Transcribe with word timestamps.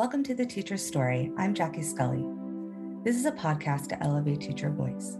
Welcome 0.00 0.22
to 0.24 0.34
The 0.34 0.46
Teacher's 0.46 0.82
Story. 0.82 1.30
I'm 1.36 1.52
Jackie 1.52 1.82
Scully. 1.82 2.24
This 3.04 3.16
is 3.16 3.26
a 3.26 3.32
podcast 3.32 3.88
to 3.88 4.02
elevate 4.02 4.40
teacher 4.40 4.70
voice. 4.70 5.18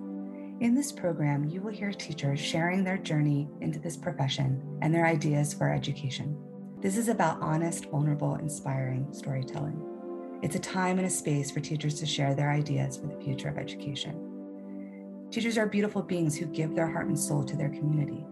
In 0.60 0.74
this 0.74 0.90
program, 0.90 1.44
you 1.44 1.60
will 1.60 1.70
hear 1.70 1.92
teachers 1.92 2.40
sharing 2.40 2.82
their 2.82 2.96
journey 2.96 3.46
into 3.60 3.78
this 3.78 3.98
profession 3.98 4.78
and 4.80 4.94
their 4.94 5.04
ideas 5.04 5.52
for 5.52 5.70
education. 5.70 6.34
This 6.80 6.96
is 6.96 7.08
about 7.08 7.42
honest, 7.42 7.90
vulnerable, 7.90 8.36
inspiring 8.36 9.06
storytelling. 9.12 10.38
It's 10.42 10.56
a 10.56 10.58
time 10.58 10.96
and 10.96 11.06
a 11.06 11.10
space 11.10 11.50
for 11.50 11.60
teachers 11.60 12.00
to 12.00 12.06
share 12.06 12.34
their 12.34 12.50
ideas 12.50 12.96
for 12.96 13.06
the 13.06 13.22
future 13.22 13.50
of 13.50 13.58
education. 13.58 15.28
Teachers 15.30 15.58
are 15.58 15.66
beautiful 15.66 16.00
beings 16.00 16.38
who 16.38 16.46
give 16.46 16.74
their 16.74 16.90
heart 16.90 17.08
and 17.08 17.20
soul 17.20 17.44
to 17.44 17.54
their 17.54 17.68
community. 17.68 18.24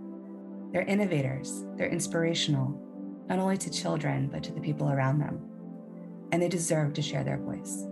They're 0.73 0.81
innovators, 0.81 1.67
they're 1.77 1.91
inspirational, 1.91 2.81
not 3.29 3.39
only 3.39 3.59
to 3.59 3.71
children, 3.71 4.29
but 4.29 4.43
to 4.45 4.53
the 4.53 4.63
people 4.63 4.89
around 4.91 5.19
them 5.19 5.48
and 6.33 6.43
they 6.43 6.49
deserve 6.49 6.93
to 6.95 7.03
share 7.03 7.25
their 7.25 7.39
voice. 7.39 7.87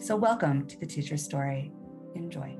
So, 0.00 0.16
welcome 0.16 0.66
to 0.66 0.78
the 0.78 0.86
Teacher's 0.86 1.24
Story. 1.24 1.72
Enjoy. 2.14 2.58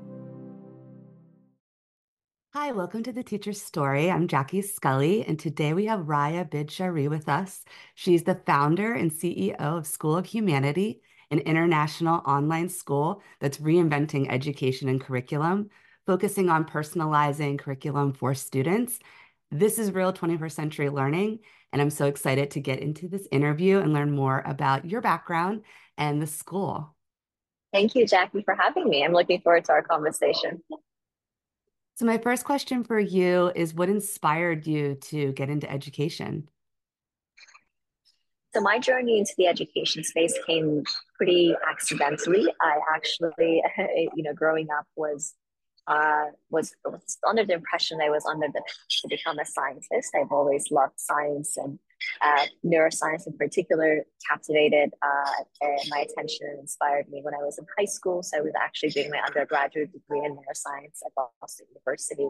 Hi, 2.53 2.71
welcome 2.71 3.03
to 3.03 3.11
the 3.11 3.23
Teacher's 3.23 3.61
Story. 3.61 4.09
I'm 4.09 4.27
Jackie 4.27 4.63
Scully, 4.63 5.23
and 5.23 5.37
today 5.37 5.73
we 5.73 5.85
have 5.85 6.07
Raya 6.07 6.49
Bidshahri 6.49 7.07
with 7.07 7.29
us. 7.29 7.63
She's 7.93 8.23
the 8.23 8.41
founder 8.45 8.93
and 8.93 9.11
CEO 9.11 9.55
of 9.59 9.85
School 9.85 10.17
of 10.17 10.25
Humanity, 10.25 11.01
an 11.29 11.39
international 11.39 12.23
online 12.25 12.69
school 12.69 13.21
that's 13.39 13.59
reinventing 13.59 14.31
education 14.31 14.89
and 14.89 14.99
curriculum, 14.99 15.69
focusing 16.07 16.49
on 16.49 16.65
personalizing 16.65 17.59
curriculum 17.59 18.13
for 18.13 18.33
students. 18.33 18.99
This 19.51 19.79
is 19.79 19.91
real 19.91 20.13
21st 20.13 20.51
century 20.51 20.89
learning, 20.89 21.39
and 21.73 21.81
I'm 21.81 21.89
so 21.89 22.05
excited 22.05 22.51
to 22.51 22.59
get 22.59 22.81
into 22.81 23.07
this 23.07 23.27
interview 23.31 23.79
and 23.79 23.93
learn 23.93 24.11
more 24.11 24.43
about 24.45 24.85
your 24.85 25.01
background 25.01 25.63
and 25.97 26.21
the 26.21 26.27
school. 26.27 26.95
Thank 27.73 27.95
you, 27.95 28.05
Jackie, 28.05 28.43
for 28.43 28.53
having 28.53 28.87
me. 28.87 29.03
I'm 29.03 29.11
looking 29.11 29.41
forward 29.41 29.65
to 29.65 29.71
our 29.71 29.81
conversation. 29.81 30.61
So, 31.95 32.05
my 32.05 32.19
first 32.19 32.45
question 32.45 32.83
for 32.83 32.99
you 32.99 33.51
is 33.55 33.73
what 33.73 33.89
inspired 33.89 34.67
you 34.67 34.95
to 35.05 35.33
get 35.33 35.49
into 35.49 35.69
education? 35.69 36.47
So, 38.53 38.61
my 38.61 38.77
journey 38.77 39.17
into 39.17 39.33
the 39.35 39.47
education 39.47 40.03
space 40.03 40.37
came 40.45 40.83
pretty 41.17 41.55
accidentally. 41.67 42.47
I 42.61 42.77
actually, 42.95 43.63
you 44.15 44.23
know, 44.23 44.33
growing 44.33 44.67
up 44.69 44.85
was 44.95 45.33
uh, 45.89 46.25
was, 46.51 46.75
was 46.85 47.17
under 47.27 47.43
the 47.43 47.53
impression 47.53 47.99
I 48.01 48.09
was 48.09 48.23
under 48.25 48.47
the 48.47 48.61
to 49.01 49.07
become 49.09 49.39
a 49.39 49.45
scientist. 49.45 50.13
I've 50.15 50.31
always 50.31 50.69
loved 50.69 50.99
science 50.99 51.57
and 51.57 51.79
uh, 52.21 52.45
neuroscience 52.63 53.25
in 53.25 53.33
particular 53.33 54.05
captivated 54.29 54.93
uh, 55.01 55.67
my 55.89 56.05
attention 56.07 56.47
and 56.51 56.59
inspired 56.59 57.09
me 57.09 57.21
when 57.23 57.33
I 57.33 57.39
was 57.39 57.57
in 57.57 57.65
high 57.77 57.85
school. 57.85 58.21
So 58.21 58.37
I 58.37 58.41
was 58.41 58.53
actually 58.61 58.89
doing 58.89 59.09
my 59.09 59.19
undergraduate 59.19 59.91
degree 59.91 60.23
in 60.23 60.35
neuroscience 60.35 60.99
at 61.05 61.11
Boston 61.41 61.65
University. 61.69 62.29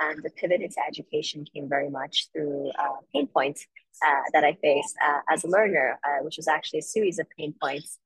And 0.00 0.24
the 0.24 0.30
pivot 0.30 0.62
into 0.62 0.80
education 0.88 1.44
came 1.54 1.68
very 1.68 1.90
much 1.90 2.28
through 2.32 2.70
uh, 2.78 2.96
pain 3.12 3.28
points 3.28 3.66
uh, 4.04 4.22
that 4.32 4.42
I 4.42 4.54
faced 4.54 4.96
uh, 5.06 5.20
as 5.30 5.44
a 5.44 5.48
learner, 5.48 6.00
uh, 6.04 6.24
which 6.24 6.36
was 6.36 6.48
actually 6.48 6.80
a 6.80 6.82
series 6.82 7.18
of 7.20 7.26
pain 7.38 7.54
points 7.62 7.98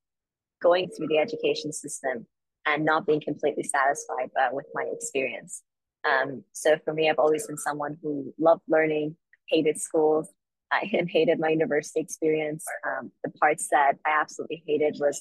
going 0.61 0.91
through 0.91 1.07
the 1.07 1.19
education 1.19 1.73
system 1.73 2.27
and 2.69 2.85
not 2.85 3.07
being 3.07 3.21
completely 3.21 3.65
satisfied 3.65 4.31
uh, 4.41 4.49
with 4.53 4.67
my 4.75 4.85
experience. 4.93 5.63
Um, 6.09 6.45
so 6.53 6.77
for 6.85 6.95
me, 6.95 7.11
I've 7.11 7.19
always 7.19 7.47
been 7.47 7.59
someone 7.59 7.97
who 8.03 8.33
loved 8.39 8.63
learning, 8.69 9.17
hated 9.49 9.81
schools, 9.81 10.29
I 10.71 10.81
hated 11.09 11.39
my 11.39 11.49
university 11.49 12.01
experience. 12.01 12.65
Um, 12.87 13.11
the 13.25 13.31
parts 13.31 13.69
that 13.71 13.95
I 14.07 14.21
absolutely 14.21 14.63
hated 14.67 14.97
was 15.01 15.21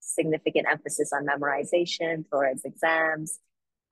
significant 0.00 0.66
emphasis 0.70 1.12
on 1.12 1.26
memorization 1.26 2.28
towards 2.30 2.64
exams, 2.64 3.38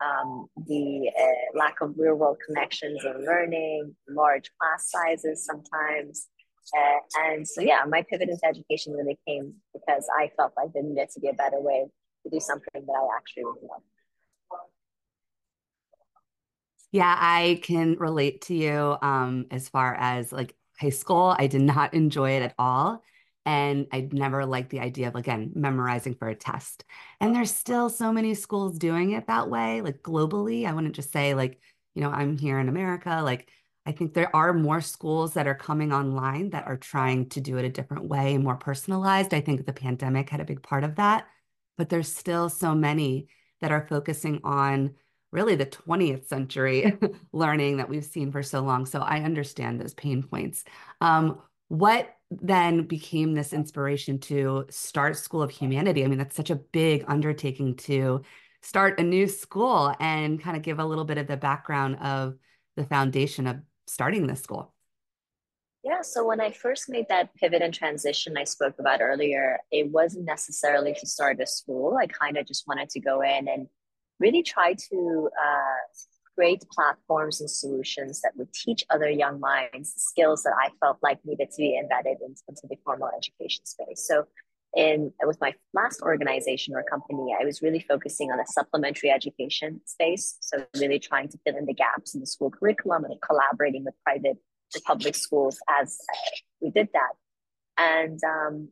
um, 0.05 0.47
the 0.67 1.11
uh, 1.19 1.59
lack 1.59 1.81
of 1.81 1.95
real 1.97 2.15
world 2.15 2.39
connections 2.47 3.05
and 3.05 3.25
learning, 3.25 3.95
large 4.09 4.51
class 4.61 4.91
sizes 4.91 5.45
sometimes. 5.45 6.29
Uh, 6.77 7.25
and 7.25 7.47
so, 7.47 7.61
yeah, 7.61 7.83
my 7.89 8.05
pivot 8.09 8.29
into 8.29 8.47
education 8.47 8.93
really 8.93 9.19
came 9.27 9.55
because 9.73 10.07
I 10.19 10.31
felt 10.37 10.53
like 10.57 10.73
there 10.73 10.83
needed 10.83 11.09
to 11.15 11.21
be 11.21 11.29
a 11.29 11.35
better 11.35 11.61
way 11.61 11.87
to 12.23 12.31
do 12.31 12.41
something 12.41 12.85
that 12.87 12.93
I 12.93 13.17
actually 13.17 13.45
really 13.45 13.61
love. 13.63 13.83
Yeah, 16.93 17.17
I 17.19 17.59
can 17.63 17.97
relate 17.99 18.43
to 18.43 18.55
you 18.55 18.97
um, 19.01 19.47
as 19.51 19.69
far 19.69 19.95
as 19.95 20.31
like 20.31 20.55
high 20.79 20.91
school. 20.91 21.35
I 21.39 21.47
did 21.47 21.63
not 21.63 21.95
enjoy 21.95 22.33
it 22.33 22.43
at 22.43 22.55
all. 22.59 23.03
And 23.45 23.89
I 23.91 24.09
never 24.13 24.47
liked 24.47 24.71
the 24.71 24.79
idea 24.79 25.09
of, 25.09 25.17
again, 25.17 25.51
memorizing 25.57 26.15
for 26.15 26.29
a 26.29 26.35
test. 26.35 26.85
And 27.19 27.35
there's 27.35 27.53
still 27.53 27.89
so 27.91 28.13
many 28.13 28.35
schools 28.35 28.79
doing 28.79 29.13
it 29.13 29.27
that 29.27 29.51
way, 29.51 29.81
like 29.81 30.01
globally. 30.01 30.65
I 30.65 30.73
wouldn't 30.73 30.95
just 30.95 31.13
say, 31.13 31.35
like, 31.35 31.59
you 31.95 32.03
know, 32.03 32.11
I'm 32.11 32.39
here 32.39 32.61
in 32.61 32.69
America. 32.69 33.21
Like, 33.25 33.49
I 33.85 33.91
think 33.91 34.15
there 34.15 34.35
are 34.37 34.53
more 34.53 34.81
schools 34.81 35.35
that 35.35 35.49
are 35.49 35.57
coming 35.57 35.93
online 35.93 36.51
that 36.51 36.69
are 36.69 36.77
trying 36.77 37.31
to 37.31 37.41
do 37.41 37.57
it 37.57 37.65
a 37.65 37.69
different 37.69 38.05
way 38.05 38.35
and 38.35 38.45
more 38.45 38.55
personalized. 38.57 39.35
I 39.35 39.41
think 39.41 39.67
the 39.67 39.73
pandemic 39.73 40.31
had 40.31 40.41
a 40.41 40.45
big 40.45 40.63
part 40.63 40.85
of 40.85 40.95
that 40.97 41.27
but 41.83 41.89
there's 41.89 42.15
still 42.15 42.49
so 42.49 42.77
many 42.77 43.27
that 43.61 43.73
are 43.73 43.89
focusing 43.89 44.41
on 44.45 44.95
really 45.33 45.57
the 45.57 45.67
20th 45.67 46.29
century 46.29 46.97
learning 47.33 47.79
that 47.79 47.89
we've 47.89 48.05
seen 48.05 48.31
for 48.31 48.41
so 48.41 48.61
long. 48.61 48.87
So 48.87 49.01
I 49.01 49.23
understand 49.23 49.81
those 49.81 49.93
pain 49.93 50.23
points. 50.23 50.63
Um, 51.01 51.41
what 51.67 52.15
then 52.31 52.83
became 52.83 53.35
this 53.35 53.53
inspiration 53.53 54.21
to 54.21 54.67
start 54.71 55.17
School 55.17 55.43
of 55.43 55.51
Humanity? 55.51 56.05
I 56.05 56.07
mean, 56.07 56.19
that's 56.19 56.37
such 56.37 56.51
a 56.51 56.55
big 56.55 57.05
undertaking 57.09 57.75
to 57.79 58.23
start 58.61 59.01
a 59.01 59.03
new 59.03 59.27
school 59.27 59.93
and 59.99 60.41
kind 60.41 60.57
of 60.57 60.63
give 60.63 60.79
a 60.79 60.87
little 60.87 61.05
bit 61.05 61.19
of 61.19 61.27
the 61.27 61.37
background 61.37 61.97
of 61.97 62.37
the 62.77 62.85
foundation 62.85 63.49
of 63.49 63.57
starting 63.89 64.29
this 64.29 64.41
school. 64.41 64.73
Yeah, 65.85 66.03
so 66.03 66.25
when 66.25 66.41
I 66.41 66.53
first 66.53 66.89
made 66.89 67.07
that 67.09 67.35
pivot 67.35 67.61
and 67.61 67.75
transition 67.75 68.37
I 68.37 68.45
spoke 68.45 68.77
about 68.79 69.01
earlier, 69.01 69.59
it 69.73 69.91
wasn't 69.91 70.27
necessarily 70.27 70.95
to 70.95 71.07
start 71.07 71.41
a 71.41 71.47
school. 71.47 71.99
I 72.01 72.07
kind 72.07 72.37
of 72.37 72.47
just 72.47 72.69
wanted 72.69 72.89
to 72.91 73.01
go 73.01 73.21
in 73.21 73.49
and 73.49 73.67
really 74.21 74.45
try 74.45 74.75
to 74.75 75.29
uh, 75.45 75.83
create 76.37 76.65
platforms 76.71 77.41
and 77.41 77.51
solutions 77.51 78.21
that 78.21 78.33
would 78.37 78.53
teach 78.53 78.85
other 78.91 79.11
young 79.11 79.41
minds 79.41 79.93
skills 79.97 80.45
that 80.45 80.55
I 80.57 80.69
felt 80.81 80.99
like 81.03 81.19
needed 81.25 81.51
to 81.51 81.57
be 81.57 81.77
embedded 81.77 82.19
into, 82.25 82.43
into 82.49 82.63
the 82.71 82.77
formal 82.85 83.11
education 83.17 83.67
space. 83.67 84.07
So 84.07 84.27
in 84.75 85.13
with 85.25 85.39
my 85.41 85.53
last 85.75 86.01
organization 86.01 86.75
or 86.75 86.85
company, 86.85 87.37
I 87.39 87.45
was 87.45 87.61
really 87.61 87.81
focusing 87.81 88.31
on 88.31 88.39
a 88.39 88.47
supplementary 88.47 89.11
education 89.11 89.81
space. 89.85 90.37
So 90.41 90.65
really 90.79 91.01
trying 91.01 91.29
to 91.31 91.39
fill 91.45 91.57
in 91.57 91.67
the 91.67 91.75
gaps 91.75 92.15
in 92.15 92.21
the 92.21 92.27
school 92.27 92.51
curriculum 92.51 93.05
and 93.05 93.21
collaborating 93.21 93.85
with 93.85 93.95
private 94.05 94.39
to 94.73 94.81
public 94.81 95.15
schools 95.15 95.59
as 95.81 95.99
we 96.61 96.71
did 96.71 96.89
that. 96.93 97.13
And 97.79 98.19
um, 98.25 98.69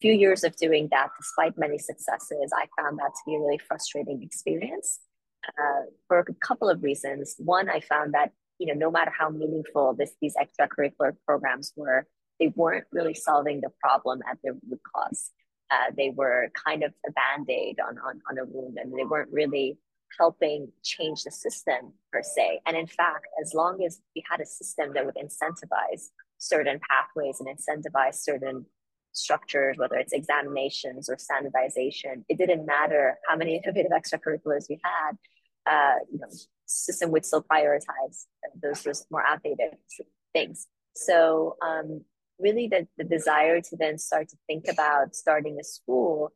few 0.00 0.12
years 0.12 0.44
of 0.44 0.56
doing 0.56 0.88
that, 0.90 1.08
despite 1.18 1.58
many 1.58 1.78
successes, 1.78 2.52
I 2.54 2.66
found 2.80 2.98
that 2.98 3.12
to 3.14 3.20
be 3.26 3.36
a 3.36 3.40
really 3.40 3.60
frustrating 3.66 4.22
experience 4.22 5.00
uh, 5.48 5.86
for 6.08 6.18
a 6.18 6.24
couple 6.46 6.68
of 6.68 6.82
reasons. 6.82 7.34
One, 7.38 7.68
I 7.68 7.80
found 7.80 8.14
that 8.14 8.32
you 8.58 8.66
know 8.66 8.74
no 8.74 8.90
matter 8.90 9.12
how 9.16 9.30
meaningful 9.30 9.94
this, 9.94 10.12
these 10.20 10.36
extracurricular 10.36 11.12
programs 11.26 11.72
were, 11.76 12.06
they 12.38 12.52
weren't 12.54 12.86
really 12.92 13.14
solving 13.14 13.60
the 13.60 13.70
problem 13.80 14.20
at 14.30 14.38
the 14.42 14.52
root 14.68 14.80
cause. 14.94 15.30
Uh, 15.70 15.90
they 15.96 16.10
were 16.10 16.50
kind 16.66 16.84
of 16.84 16.92
a 17.08 17.12
band-aid 17.12 17.80
on, 17.80 17.96
on, 17.98 18.20
on 18.30 18.38
a 18.38 18.44
wound 18.44 18.76
and 18.80 18.92
they 18.92 19.04
weren't 19.04 19.32
really 19.32 19.78
helping 20.18 20.70
change 20.82 21.24
the 21.24 21.30
system 21.30 21.92
per 22.12 22.22
se. 22.22 22.60
And 22.66 22.76
in 22.76 22.86
fact, 22.86 23.26
as 23.42 23.54
long 23.54 23.84
as 23.84 24.00
we 24.14 24.22
had 24.30 24.40
a 24.40 24.46
system 24.46 24.92
that 24.94 25.04
would 25.04 25.16
incentivize 25.16 26.08
certain 26.38 26.80
pathways 26.88 27.40
and 27.40 27.48
incentivize 27.48 28.16
certain 28.16 28.66
structures, 29.12 29.76
whether 29.78 29.96
it's 29.96 30.12
examinations 30.12 31.08
or 31.08 31.16
standardization, 31.18 32.24
it 32.28 32.38
didn't 32.38 32.66
matter 32.66 33.18
how 33.28 33.36
many 33.36 33.56
innovative 33.64 33.92
extracurriculars 33.92 34.68
we 34.68 34.80
had. 34.82 35.16
Uh, 35.66 35.98
you 36.12 36.18
know, 36.18 36.26
the 36.28 36.44
system 36.66 37.10
would 37.10 37.24
still 37.24 37.42
prioritize 37.42 38.26
those, 38.62 38.82
those 38.82 39.06
more 39.10 39.24
outdated 39.24 39.76
things. 40.32 40.66
So 40.94 41.56
um, 41.62 42.04
really 42.38 42.68
the, 42.68 42.86
the 42.98 43.04
desire 43.04 43.60
to 43.60 43.76
then 43.76 43.98
start 43.98 44.28
to 44.28 44.36
think 44.46 44.66
about 44.68 45.14
starting 45.14 45.58
a 45.60 45.64
school 45.64 46.32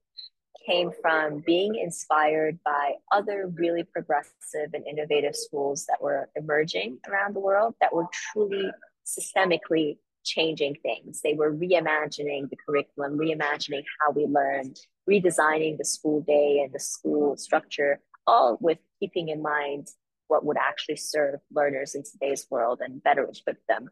came 0.68 0.90
from 1.00 1.42
being 1.46 1.76
inspired 1.76 2.58
by 2.64 2.92
other 3.10 3.50
really 3.54 3.84
progressive 3.84 4.70
and 4.74 4.86
innovative 4.86 5.34
schools 5.34 5.86
that 5.86 6.00
were 6.00 6.28
emerging 6.36 6.98
around 7.08 7.34
the 7.34 7.40
world 7.40 7.74
that 7.80 7.94
were 7.94 8.06
truly 8.32 8.70
systemically 9.06 9.96
changing 10.24 10.76
things. 10.82 11.22
They 11.22 11.34
were 11.34 11.52
reimagining 11.52 12.50
the 12.50 12.56
curriculum, 12.66 13.18
reimagining 13.18 13.84
how 14.00 14.12
we 14.12 14.26
learn, 14.26 14.74
redesigning 15.08 15.78
the 15.78 15.84
school 15.84 16.20
day 16.20 16.60
and 16.62 16.72
the 16.72 16.80
school 16.80 17.36
structure, 17.36 18.00
all 18.26 18.58
with 18.60 18.78
keeping 19.00 19.28
in 19.28 19.40
mind 19.40 19.88
what 20.26 20.44
would 20.44 20.58
actually 20.58 20.96
serve 20.96 21.40
learners 21.50 21.94
in 21.94 22.02
today's 22.02 22.46
world 22.50 22.80
and 22.82 23.02
better 23.02 23.24
equip 23.24 23.58
them 23.68 23.88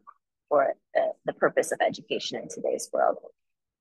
for 0.47 0.75
uh, 0.95 1.01
the 1.25 1.33
purpose 1.33 1.71
of 1.71 1.79
education 1.81 2.39
in 2.39 2.47
today's 2.47 2.89
world. 2.93 3.17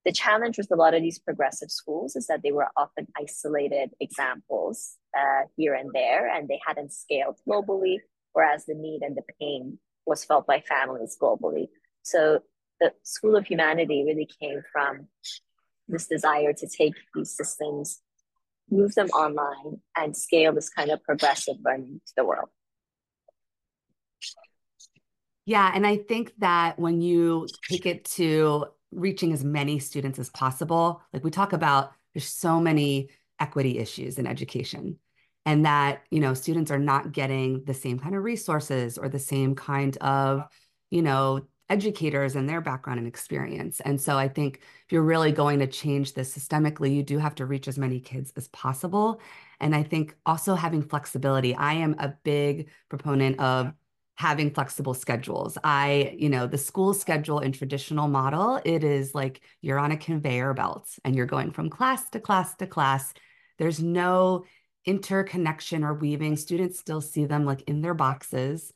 The 0.06 0.12
challenge 0.12 0.56
with 0.56 0.70
a 0.70 0.76
lot 0.76 0.94
of 0.94 1.02
these 1.02 1.18
progressive 1.18 1.68
schools 1.68 2.14
is 2.14 2.28
that 2.28 2.40
they 2.44 2.52
were 2.52 2.68
often 2.76 3.08
isolated 3.20 3.90
examples 4.00 4.96
uh, 5.18 5.42
here 5.56 5.74
and 5.74 5.90
there, 5.92 6.32
and 6.32 6.46
they 6.46 6.60
hadn't 6.64 6.92
scaled 6.92 7.36
globally, 7.46 7.98
whereas 8.32 8.64
the 8.66 8.74
need 8.74 9.02
and 9.02 9.16
the 9.16 9.24
pain 9.40 9.80
was 10.06 10.24
felt 10.24 10.46
by 10.46 10.60
families 10.60 11.16
globally. 11.20 11.66
So 12.04 12.38
the 12.80 12.92
School 13.02 13.34
of 13.34 13.46
Humanity 13.46 14.04
really 14.06 14.28
came 14.40 14.62
from 14.72 15.08
this 15.88 16.06
desire 16.06 16.52
to 16.52 16.68
take 16.68 16.94
these 17.12 17.36
systems, 17.36 18.00
move 18.70 18.94
them 18.94 19.08
online, 19.08 19.80
and 19.96 20.16
scale 20.16 20.52
this 20.52 20.68
kind 20.68 20.90
of 20.90 21.02
progressive 21.02 21.56
learning 21.64 22.00
to 22.06 22.12
the 22.16 22.24
world. 22.24 22.48
Yeah, 25.46 25.68
and 25.74 25.84
I 25.84 25.96
think 25.96 26.32
that 26.38 26.78
when 26.78 27.00
you 27.00 27.48
take 27.68 27.86
it 27.86 28.04
to 28.16 28.66
reaching 28.92 29.32
as 29.32 29.44
many 29.44 29.78
students 29.78 30.18
as 30.18 30.30
possible, 30.30 31.02
like 31.12 31.24
we 31.24 31.30
talk 31.30 31.52
about, 31.52 31.92
there's 32.14 32.26
so 32.26 32.60
many 32.60 33.10
equity 33.38 33.78
issues 33.78 34.18
in 34.18 34.26
education 34.26 34.98
and 35.46 35.64
that 35.64 36.02
you 36.10 36.20
know 36.20 36.34
students 36.34 36.70
are 36.70 36.78
not 36.78 37.12
getting 37.12 37.64
the 37.64 37.72
same 37.72 37.98
kind 37.98 38.14
of 38.14 38.24
resources 38.24 38.98
or 38.98 39.08
the 39.08 39.18
same 39.18 39.54
kind 39.54 39.96
of 39.98 40.42
you 40.90 41.00
know 41.00 41.40
educators 41.68 42.36
and 42.36 42.48
their 42.48 42.60
background 42.60 42.98
and 42.98 43.08
experience. 43.08 43.80
And 43.80 44.00
so 44.00 44.16
i 44.16 44.28
think 44.28 44.60
if 44.84 44.92
you're 44.92 45.02
really 45.02 45.32
going 45.32 45.58
to 45.60 45.66
change 45.66 46.14
this 46.14 46.36
systemically 46.36 46.94
you 46.94 47.02
do 47.02 47.18
have 47.18 47.34
to 47.36 47.46
reach 47.46 47.68
as 47.68 47.78
many 47.78 48.00
kids 48.00 48.32
as 48.36 48.48
possible. 48.48 49.20
And 49.60 49.74
i 49.74 49.82
think 49.82 50.16
also 50.26 50.54
having 50.54 50.82
flexibility. 50.82 51.54
I 51.54 51.74
am 51.74 51.96
a 51.98 52.14
big 52.24 52.68
proponent 52.88 53.40
of 53.40 53.72
having 54.16 54.50
flexible 54.50 54.94
schedules 54.94 55.56
i 55.62 56.14
you 56.18 56.28
know 56.28 56.46
the 56.46 56.58
school 56.58 56.94
schedule 56.94 57.38
in 57.38 57.52
traditional 57.52 58.08
model 58.08 58.60
it 58.64 58.82
is 58.82 59.14
like 59.14 59.40
you're 59.60 59.78
on 59.78 59.92
a 59.92 59.96
conveyor 59.96 60.54
belt 60.54 60.88
and 61.04 61.14
you're 61.14 61.26
going 61.26 61.52
from 61.52 61.70
class 61.70 62.08
to 62.10 62.18
class 62.18 62.54
to 62.56 62.66
class 62.66 63.12
there's 63.58 63.82
no 63.82 64.44
interconnection 64.86 65.82
or 65.82 65.94
weaving, 65.94 66.36
students 66.36 66.78
still 66.78 67.00
see 67.00 67.26
them 67.26 67.44
like 67.44 67.62
in 67.62 67.82
their 67.82 67.94
boxes 67.94 68.72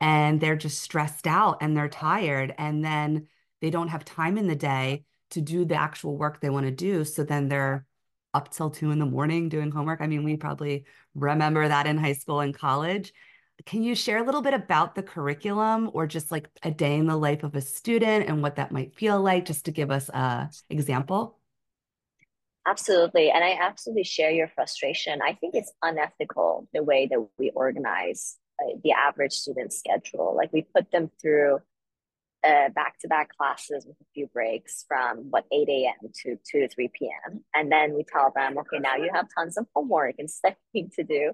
and 0.00 0.40
they're 0.40 0.56
just 0.56 0.82
stressed 0.82 1.26
out 1.26 1.58
and 1.60 1.76
they're 1.76 1.88
tired. 1.88 2.52
And 2.58 2.84
then 2.84 3.28
they 3.60 3.70
don't 3.70 3.88
have 3.88 4.04
time 4.04 4.36
in 4.36 4.48
the 4.48 4.56
day 4.56 5.04
to 5.30 5.40
do 5.40 5.64
the 5.64 5.76
actual 5.76 6.18
work 6.18 6.40
they 6.40 6.50
want 6.50 6.66
to 6.66 6.72
do. 6.72 7.04
So 7.04 7.22
then 7.22 7.48
they're 7.48 7.86
up 8.34 8.50
till 8.50 8.70
two 8.70 8.90
in 8.90 8.98
the 8.98 9.06
morning 9.06 9.48
doing 9.48 9.70
homework. 9.70 10.00
I 10.00 10.08
mean, 10.08 10.24
we 10.24 10.36
probably 10.36 10.84
remember 11.14 11.68
that 11.68 11.86
in 11.86 11.96
high 11.96 12.14
school 12.14 12.40
and 12.40 12.54
college. 12.54 13.12
Can 13.66 13.82
you 13.82 13.94
share 13.94 14.18
a 14.18 14.22
little 14.22 14.42
bit 14.42 14.54
about 14.54 14.94
the 14.94 15.02
curriculum 15.02 15.90
or 15.92 16.06
just 16.06 16.30
like 16.30 16.48
a 16.62 16.70
day 16.70 16.96
in 16.96 17.06
the 17.06 17.16
life 17.16 17.42
of 17.42 17.54
a 17.54 17.60
student 17.60 18.28
and 18.28 18.42
what 18.42 18.56
that 18.56 18.72
might 18.72 18.94
feel 18.94 19.20
like, 19.20 19.44
just 19.44 19.64
to 19.66 19.70
give 19.70 19.90
us 19.90 20.08
a 20.08 20.50
example? 20.70 21.38
Absolutely. 22.66 23.30
And 23.30 23.42
I 23.42 23.58
absolutely 23.60 24.04
share 24.04 24.30
your 24.30 24.48
frustration. 24.48 25.20
I 25.22 25.34
think 25.34 25.54
it's 25.54 25.72
unethical 25.82 26.68
the 26.72 26.82
way 26.82 27.08
that 27.10 27.26
we 27.38 27.50
organize 27.50 28.36
uh, 28.62 28.76
the 28.84 28.92
average 28.92 29.32
student 29.32 29.72
schedule. 29.72 30.34
Like 30.36 30.52
we 30.52 30.62
put 30.62 30.90
them 30.92 31.10
through 31.20 31.58
back 32.42 32.98
to 33.00 33.08
back 33.08 33.36
classes 33.36 33.86
with 33.86 33.96
a 34.00 34.04
few 34.14 34.26
breaks 34.28 34.84
from 34.88 35.30
what 35.30 35.44
8 35.52 35.68
a.m. 35.68 36.10
to 36.22 36.36
2 36.50 36.60
to 36.60 36.68
3 36.68 36.90
p.m. 36.98 37.44
And 37.54 37.70
then 37.70 37.94
we 37.94 38.04
tell 38.04 38.32
them, 38.34 38.58
okay, 38.58 38.78
now 38.78 38.96
you 38.96 39.10
have 39.14 39.26
tons 39.36 39.56
of 39.56 39.66
homework 39.74 40.16
and 40.18 40.30
stuff 40.30 40.54
to 40.74 41.04
do. 41.04 41.32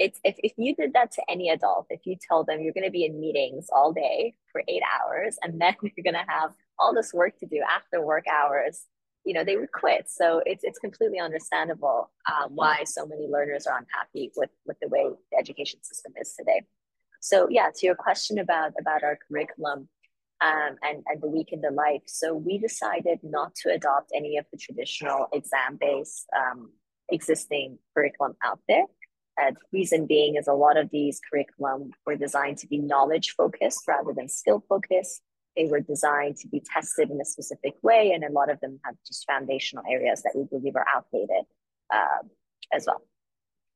It's 0.00 0.18
if, 0.24 0.34
if 0.38 0.52
you 0.56 0.74
did 0.74 0.94
that 0.94 1.12
to 1.12 1.22
any 1.28 1.50
adult, 1.50 1.86
if 1.90 2.00
you 2.06 2.16
tell 2.28 2.42
them 2.42 2.60
you're 2.60 2.72
going 2.72 2.86
to 2.86 2.90
be 2.90 3.04
in 3.04 3.20
meetings 3.20 3.68
all 3.70 3.92
day 3.92 4.34
for 4.50 4.62
eight 4.66 4.82
hours 4.98 5.36
and 5.42 5.60
then 5.60 5.76
you're 5.82 6.02
going 6.02 6.14
to 6.14 6.32
have 6.32 6.50
all 6.78 6.94
this 6.94 7.12
work 7.12 7.38
to 7.38 7.46
do 7.46 7.60
after 7.70 8.00
work 8.00 8.24
hours 8.26 8.86
you 9.24 9.34
know 9.34 9.44
they 9.44 9.56
would 9.56 9.72
quit. 9.72 10.08
So 10.08 10.42
it's 10.46 10.64
it's 10.64 10.78
completely 10.78 11.20
understandable 11.20 12.10
um, 12.30 12.54
why 12.54 12.84
so 12.84 13.06
many 13.06 13.26
learners 13.28 13.66
are 13.66 13.78
unhappy 13.78 14.32
with 14.36 14.50
with 14.66 14.78
the 14.80 14.88
way 14.88 15.04
the 15.30 15.38
education 15.38 15.82
system 15.82 16.12
is 16.20 16.34
today. 16.34 16.62
So 17.20 17.48
yeah 17.50 17.68
to 17.74 17.86
your 17.86 17.94
question 17.94 18.38
about 18.38 18.72
about 18.80 19.02
our 19.02 19.18
curriculum 19.28 19.88
um, 20.40 20.76
and 20.82 21.02
and 21.06 21.20
the 21.20 21.28
week 21.28 21.52
in 21.52 21.60
the 21.60 21.70
life 21.70 22.02
so 22.06 22.34
we 22.34 22.56
decided 22.58 23.18
not 23.22 23.54
to 23.56 23.70
adopt 23.70 24.10
any 24.14 24.38
of 24.38 24.46
the 24.50 24.58
traditional 24.58 25.28
exam 25.32 25.76
based 25.78 26.26
um, 26.34 26.70
existing 27.10 27.78
curriculum 27.94 28.36
out 28.42 28.60
there 28.68 28.86
uh, 29.40 29.50
the 29.50 29.56
reason 29.72 30.06
being 30.06 30.36
is 30.36 30.48
a 30.48 30.52
lot 30.52 30.76
of 30.76 30.90
these 30.90 31.20
curriculum 31.30 31.90
were 32.06 32.16
designed 32.16 32.58
to 32.58 32.66
be 32.66 32.78
knowledge 32.78 33.34
focused 33.36 33.86
rather 33.88 34.12
than 34.12 34.28
skill 34.28 34.62
focused 34.68 35.22
they 35.56 35.66
were 35.66 35.80
designed 35.80 36.36
to 36.36 36.48
be 36.48 36.62
tested 36.72 37.10
in 37.10 37.20
a 37.20 37.24
specific 37.24 37.74
way, 37.82 38.12
and 38.12 38.24
a 38.24 38.32
lot 38.32 38.50
of 38.50 38.60
them 38.60 38.80
have 38.84 38.94
just 39.06 39.26
foundational 39.26 39.84
areas 39.90 40.22
that 40.22 40.32
we 40.34 40.44
believe 40.44 40.76
are 40.76 40.86
outdated 40.94 41.44
uh, 41.92 42.22
as 42.72 42.84
well. 42.86 43.02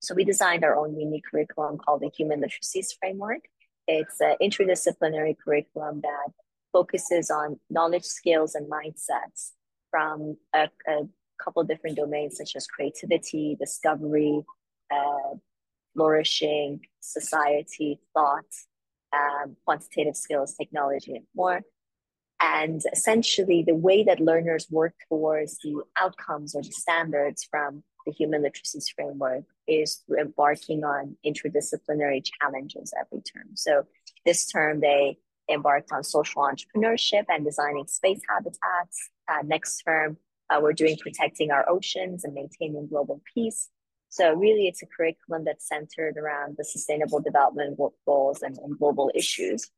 So 0.00 0.14
we 0.14 0.25
designed 0.25 0.64
our 0.64 0.76
own 0.76 0.99
unique 0.99 1.25
curriculum 1.31 1.78
called 1.78 2.02
the 2.02 2.11
Human 2.16 2.40
Literacies 2.40 2.96
Framework. 2.99 3.40
It's 3.88 4.20
an 4.20 4.37
interdisciplinary 4.40 5.37
curriculum 5.43 6.00
that 6.02 6.32
focuses 6.72 7.31
on 7.31 7.58
knowledge, 7.70 8.05
skills, 8.05 8.55
and 8.55 8.70
mindsets 8.70 9.52
from 9.90 10.37
a, 10.55 10.69
a 10.88 11.08
couple 11.43 11.64
different 11.64 11.96
domains 11.96 12.37
such 12.37 12.56
as 12.56 12.66
creativity, 12.66 13.56
discovery, 13.58 14.43
uh, 14.93 15.37
flourishing, 15.94 16.81
society, 17.00 18.00
thought, 18.12 18.44
um, 19.12 19.56
quantitative 19.64 20.17
skills, 20.17 20.55
technology, 20.55 21.14
and 21.17 21.26
more. 21.35 21.62
And 22.41 22.82
essentially, 22.93 23.62
the 23.62 23.75
way 23.75 24.02
that 24.05 24.20
learners 24.20 24.67
work 24.70 24.94
towards 25.08 25.58
the 25.58 25.82
outcomes 25.96 26.55
or 26.55 26.62
the 26.62 26.73
standards 26.73 27.46
from 27.50 27.85
the 28.05 28.12
human 28.12 28.43
literacies 28.43 28.93
framework 28.94 29.44
is 29.67 30.02
through 30.06 30.20
embarking 30.20 30.85
on 30.85 31.17
interdisciplinary 31.25 32.23
challenges 32.25 32.93
every 33.00 33.23
term. 33.23 33.50
So, 33.55 33.85
this 34.26 34.47
term, 34.47 34.81
they 34.81 35.19
embarked 35.50 35.93
on 35.93 36.02
social 36.02 36.43
entrepreneurship 36.43 37.25
and 37.29 37.44
designing 37.44 37.87
space 37.87 38.20
habitats. 38.29 39.11
Uh, 39.29 39.43
next 39.44 39.82
term, 39.82 40.17
uh, 40.50 40.58
we're 40.61 40.73
doing 40.73 40.97
protecting 40.97 41.50
our 41.50 41.69
oceans 41.69 42.25
and 42.25 42.35
maintaining 42.35 42.87
global 42.88 43.23
peace. 43.32 43.70
So 44.14 44.32
really, 44.32 44.69
it's 44.69 44.81
a 44.81 44.87
curriculum 44.87 45.43
that's 45.44 45.66
centered 45.66 46.16
around 46.16 46.54
the 46.56 46.64
sustainable 46.64 47.21
development 47.21 47.76
goals 48.06 48.42
and, 48.42 48.56
and 48.59 48.78
global 48.78 49.11
issues. 49.12 49.68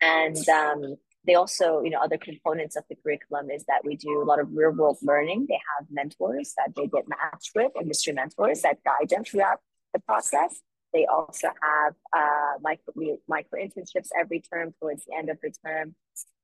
And 0.00 0.48
um, 0.48 0.94
they 1.26 1.34
also, 1.34 1.82
you 1.82 1.90
know, 1.90 1.98
other 1.98 2.16
components 2.16 2.76
of 2.76 2.84
the 2.88 2.94
curriculum 2.94 3.50
is 3.50 3.64
that 3.64 3.80
we 3.84 3.96
do 3.96 4.22
a 4.22 4.26
lot 4.30 4.38
of 4.38 4.46
real 4.52 4.70
world 4.70 4.98
learning. 5.02 5.46
They 5.48 5.58
have 5.76 5.88
mentors 5.90 6.54
that 6.56 6.72
they 6.76 6.86
get 6.86 7.08
matched 7.08 7.50
with, 7.56 7.72
industry 7.80 8.12
mentors 8.12 8.62
that 8.62 8.78
guide 8.84 9.08
them 9.08 9.24
throughout 9.24 9.58
the 9.92 9.98
process. 9.98 10.60
They 10.92 11.06
also 11.06 11.48
have 11.48 11.94
uh, 12.16 12.52
micro, 12.62 12.94
micro 13.26 13.58
internships 13.60 14.10
every 14.16 14.38
term 14.38 14.72
towards 14.78 15.04
the 15.04 15.16
end 15.18 15.30
of 15.30 15.38
the 15.42 15.52
term. 15.66 15.96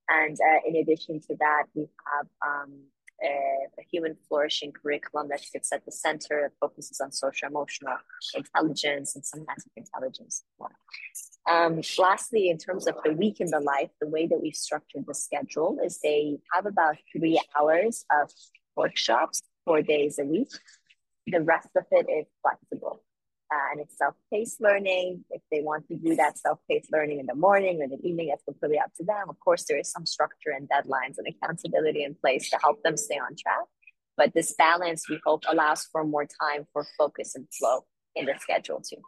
And 0.08 0.36
uh, 0.36 0.68
in 0.68 0.74
addition 0.74 1.20
to 1.28 1.36
that, 1.38 1.66
we 1.76 1.86
have 2.12 2.26
um, 2.44 2.72
a, 3.22 3.80
a, 3.80 3.82
human 3.90 4.16
flourishing 4.28 4.72
curriculum 4.72 5.28
that 5.28 5.40
sits 5.40 5.72
at 5.72 5.84
the 5.84 5.92
center, 5.92 6.42
that 6.42 6.52
focuses 6.60 7.00
on 7.00 7.12
social 7.12 7.48
emotional 7.48 7.96
intelligence 8.34 9.14
and 9.14 9.24
semantic 9.24 9.72
intelligence. 9.76 10.44
Um, 11.48 11.80
lastly, 11.98 12.50
in 12.50 12.58
terms 12.58 12.86
of 12.86 12.96
the 13.04 13.12
week 13.12 13.40
in 13.40 13.48
the 13.48 13.60
life, 13.60 13.90
the 14.00 14.08
way 14.08 14.26
that 14.26 14.40
we've 14.40 14.54
structured 14.54 15.04
the 15.06 15.14
schedule 15.14 15.78
is 15.84 16.00
they 16.00 16.38
have 16.52 16.66
about 16.66 16.96
three 17.12 17.40
hours 17.58 18.04
of 18.10 18.30
workshops, 18.76 19.42
four 19.64 19.82
days 19.82 20.18
a 20.18 20.24
week. 20.24 20.50
The 21.26 21.40
rest 21.40 21.68
of 21.76 21.84
it 21.90 22.06
is 22.10 22.26
flexible 22.42 22.99
uh, 23.52 23.72
and 23.72 23.80
it's 23.80 23.98
self-paced 23.98 24.60
learning. 24.60 25.24
If 25.30 25.42
they 25.50 25.60
want 25.60 25.88
to 25.88 25.96
do 25.96 26.16
that 26.16 26.38
self-paced 26.38 26.92
learning 26.92 27.20
in 27.20 27.26
the 27.26 27.34
morning 27.34 27.82
or 27.82 27.88
the 27.88 27.98
evening, 28.06 28.30
it's 28.32 28.44
completely 28.44 28.78
up 28.78 28.92
to 28.98 29.04
them. 29.04 29.28
Of 29.28 29.40
course, 29.40 29.64
there 29.68 29.78
is 29.78 29.90
some 29.90 30.06
structure 30.06 30.50
and 30.50 30.68
deadlines 30.68 31.18
and 31.18 31.26
accountability 31.26 32.04
in 32.04 32.14
place 32.14 32.50
to 32.50 32.58
help 32.58 32.82
them 32.82 32.96
stay 32.96 33.16
on 33.16 33.34
track. 33.36 33.66
But 34.16 34.34
this 34.34 34.54
balance, 34.54 35.08
we 35.08 35.20
hope, 35.24 35.44
allows 35.48 35.88
for 35.90 36.04
more 36.04 36.26
time 36.26 36.66
for 36.72 36.86
focus 36.98 37.34
and 37.34 37.46
flow 37.58 37.86
in 38.14 38.26
the 38.26 38.34
schedule 38.38 38.80
too. 38.80 39.02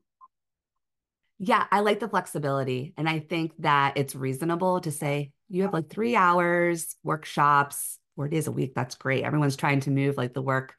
Yeah, 1.39 1.67
I 1.71 1.81
like 1.81 2.01
the 2.01 2.09
flexibility. 2.09 2.95
And 2.97 3.09
I 3.09 3.19
think 3.19 3.53
that 3.59 3.97
it's 3.97 4.15
reasonable 4.15 4.81
to 4.81 4.91
say 4.93 5.33
you 5.49 5.63
have 5.63 5.73
like 5.73 5.91
three 5.91 6.17
hours, 6.17 6.97
workshops, 7.03 7.99
four 8.17 8.29
days 8.29 8.47
a 8.47 8.53
week. 8.53 8.75
That's 8.75 8.95
great. 8.95 9.25
Everyone's 9.25 9.57
trying 9.57 9.81
to 9.81 9.91
move 9.91 10.17
like 10.17 10.35
the 10.35 10.43
work 10.43 10.75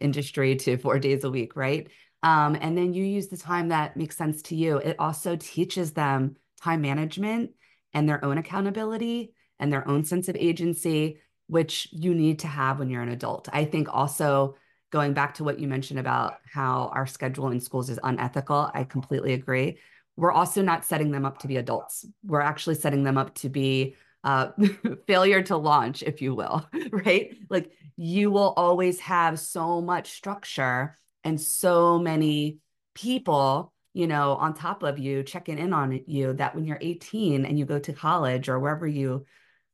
industry 0.00 0.56
to 0.56 0.78
four 0.78 0.98
days 0.98 1.24
a 1.24 1.30
week, 1.30 1.54
right? 1.56 1.88
Um, 2.22 2.56
and 2.60 2.76
then 2.76 2.92
you 2.92 3.04
use 3.04 3.28
the 3.28 3.36
time 3.36 3.68
that 3.68 3.96
makes 3.96 4.16
sense 4.16 4.42
to 4.42 4.54
you. 4.54 4.76
It 4.76 4.96
also 4.98 5.36
teaches 5.36 5.92
them 5.92 6.36
time 6.60 6.82
management 6.82 7.52
and 7.94 8.08
their 8.08 8.24
own 8.24 8.38
accountability 8.38 9.32
and 9.58 9.72
their 9.72 9.86
own 9.88 10.04
sense 10.04 10.28
of 10.28 10.36
agency, 10.36 11.18
which 11.46 11.88
you 11.92 12.14
need 12.14 12.40
to 12.40 12.46
have 12.46 12.78
when 12.78 12.90
you're 12.90 13.02
an 13.02 13.08
adult. 13.08 13.48
I 13.52 13.64
think 13.64 13.88
also 13.90 14.56
going 14.90 15.14
back 15.14 15.34
to 15.34 15.44
what 15.44 15.58
you 15.60 15.68
mentioned 15.68 16.00
about 16.00 16.38
how 16.52 16.90
our 16.94 17.06
schedule 17.06 17.48
in 17.48 17.60
schools 17.60 17.90
is 17.90 18.00
unethical, 18.02 18.70
I 18.74 18.84
completely 18.84 19.32
agree. 19.32 19.78
We're 20.16 20.32
also 20.32 20.62
not 20.62 20.84
setting 20.84 21.12
them 21.12 21.24
up 21.24 21.38
to 21.38 21.48
be 21.48 21.56
adults. 21.56 22.04
We're 22.24 22.40
actually 22.40 22.74
setting 22.74 23.04
them 23.04 23.16
up 23.16 23.34
to 23.36 23.48
be 23.48 23.94
uh, 24.24 24.48
failure 25.06 25.42
to 25.44 25.56
launch, 25.56 26.02
if 26.02 26.20
you 26.20 26.34
will, 26.34 26.68
right? 26.90 27.36
Like 27.48 27.70
you 27.96 28.30
will 28.30 28.52
always 28.56 29.00
have 29.00 29.38
so 29.38 29.80
much 29.80 30.10
structure 30.10 30.96
and 31.24 31.40
so 31.40 31.98
many 31.98 32.58
people, 32.94 33.72
you 33.92 34.06
know, 34.06 34.34
on 34.34 34.54
top 34.54 34.82
of 34.82 34.98
you 34.98 35.22
checking 35.22 35.58
in 35.58 35.72
on 35.72 36.00
you 36.06 36.32
that 36.34 36.54
when 36.54 36.64
you're 36.64 36.78
18 36.80 37.44
and 37.44 37.58
you 37.58 37.64
go 37.64 37.78
to 37.78 37.92
college 37.92 38.48
or 38.48 38.58
wherever 38.58 38.86
you 38.86 39.24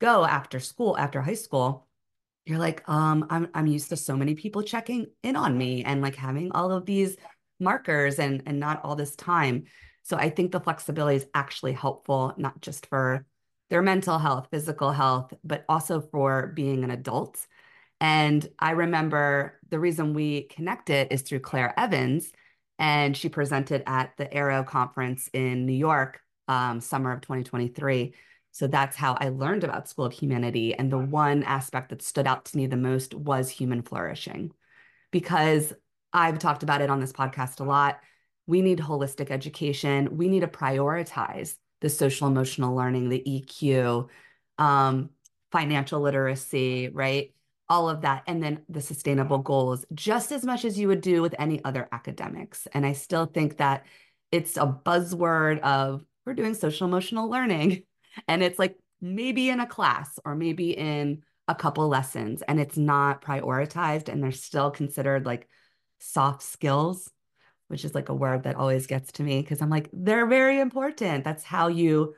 go 0.00 0.24
after 0.24 0.60
school, 0.60 0.96
after 0.96 1.20
high 1.20 1.34
school, 1.34 1.86
you're 2.44 2.58
like, 2.58 2.88
um, 2.88 3.26
I'm 3.30 3.48
I'm 3.54 3.66
used 3.66 3.88
to 3.90 3.96
so 3.96 4.16
many 4.16 4.34
people 4.34 4.62
checking 4.62 5.06
in 5.22 5.36
on 5.36 5.56
me 5.56 5.84
and 5.84 6.00
like 6.00 6.16
having 6.16 6.52
all 6.52 6.70
of 6.72 6.86
these 6.86 7.16
markers 7.58 8.18
and 8.18 8.42
and 8.46 8.60
not 8.60 8.84
all 8.84 8.96
this 8.96 9.16
time. 9.16 9.64
So 10.04 10.16
I 10.16 10.30
think 10.30 10.52
the 10.52 10.60
flexibility 10.60 11.16
is 11.16 11.26
actually 11.34 11.72
helpful, 11.72 12.32
not 12.36 12.60
just 12.60 12.86
for 12.86 13.26
their 13.70 13.82
mental 13.82 14.18
health, 14.18 14.48
physical 14.50 14.92
health, 14.92 15.32
but 15.42 15.64
also 15.68 16.00
for 16.00 16.52
being 16.54 16.84
an 16.84 16.92
adult. 16.92 17.44
And 18.00 18.46
I 18.58 18.72
remember 18.72 19.58
the 19.70 19.78
reason 19.78 20.14
we 20.14 20.42
connected 20.42 21.12
is 21.12 21.22
through 21.22 21.40
Claire 21.40 21.72
Evans, 21.78 22.30
and 22.78 23.16
she 23.16 23.28
presented 23.28 23.82
at 23.86 24.12
the 24.18 24.32
Arrow 24.32 24.62
conference 24.62 25.28
in 25.32 25.64
New 25.66 25.72
York, 25.72 26.20
um, 26.48 26.80
summer 26.80 27.12
of 27.12 27.22
2023. 27.22 28.14
So 28.52 28.66
that's 28.66 28.96
how 28.96 29.16
I 29.18 29.30
learned 29.30 29.64
about 29.64 29.88
School 29.88 30.06
of 30.06 30.12
Humanity. 30.12 30.74
And 30.74 30.90
the 30.90 30.98
one 30.98 31.42
aspect 31.42 31.90
that 31.90 32.02
stood 32.02 32.26
out 32.26 32.46
to 32.46 32.56
me 32.56 32.66
the 32.66 32.76
most 32.76 33.14
was 33.14 33.50
human 33.50 33.82
flourishing, 33.82 34.52
because 35.10 35.72
I've 36.12 36.38
talked 36.38 36.62
about 36.62 36.80
it 36.80 36.90
on 36.90 37.00
this 37.00 37.12
podcast 37.12 37.60
a 37.60 37.64
lot. 37.64 38.00
We 38.46 38.62
need 38.62 38.78
holistic 38.78 39.30
education. 39.30 40.16
We 40.16 40.28
need 40.28 40.40
to 40.40 40.48
prioritize 40.48 41.56
the 41.80 41.90
social 41.90 42.28
emotional 42.28 42.74
learning, 42.74 43.08
the 43.08 43.22
EQ, 43.26 44.08
um, 44.58 45.10
financial 45.52 46.00
literacy, 46.00 46.88
right? 46.88 47.34
All 47.68 47.88
of 47.88 48.02
that. 48.02 48.22
And 48.26 48.42
then 48.42 48.62
the 48.68 48.80
sustainable 48.80 49.38
goals, 49.38 49.84
just 49.92 50.30
as 50.32 50.44
much 50.44 50.64
as 50.64 50.78
you 50.78 50.88
would 50.88 51.00
do 51.00 51.22
with 51.22 51.34
any 51.38 51.64
other 51.64 51.88
academics. 51.90 52.68
And 52.72 52.86
I 52.86 52.92
still 52.92 53.26
think 53.26 53.56
that 53.56 53.86
it's 54.30 54.56
a 54.56 54.66
buzzword 54.66 55.60
of 55.60 56.04
we're 56.24 56.34
doing 56.34 56.54
social 56.54 56.86
emotional 56.86 57.28
learning. 57.28 57.82
And 58.26 58.42
it's 58.42 58.58
like 58.58 58.78
maybe 59.02 59.50
in 59.50 59.60
a 59.60 59.66
class 59.66 60.18
or 60.24 60.34
maybe 60.34 60.70
in 60.70 61.22
a 61.48 61.54
couple 61.54 61.86
lessons, 61.86 62.40
and 62.40 62.58
it's 62.58 62.78
not 62.78 63.20
prioritized 63.20 64.08
and 64.08 64.24
they're 64.24 64.32
still 64.32 64.70
considered 64.70 65.26
like 65.26 65.46
soft 65.98 66.40
skills 66.40 67.12
which 67.68 67.84
is 67.84 67.94
like 67.94 68.08
a 68.08 68.14
word 68.14 68.44
that 68.44 68.56
always 68.56 68.86
gets 68.86 69.12
to 69.12 69.22
me 69.22 69.40
because 69.40 69.60
I'm 69.60 69.70
like, 69.70 69.88
they're 69.92 70.26
very 70.26 70.60
important. 70.60 71.24
That's 71.24 71.44
how 71.44 71.68
you 71.68 72.14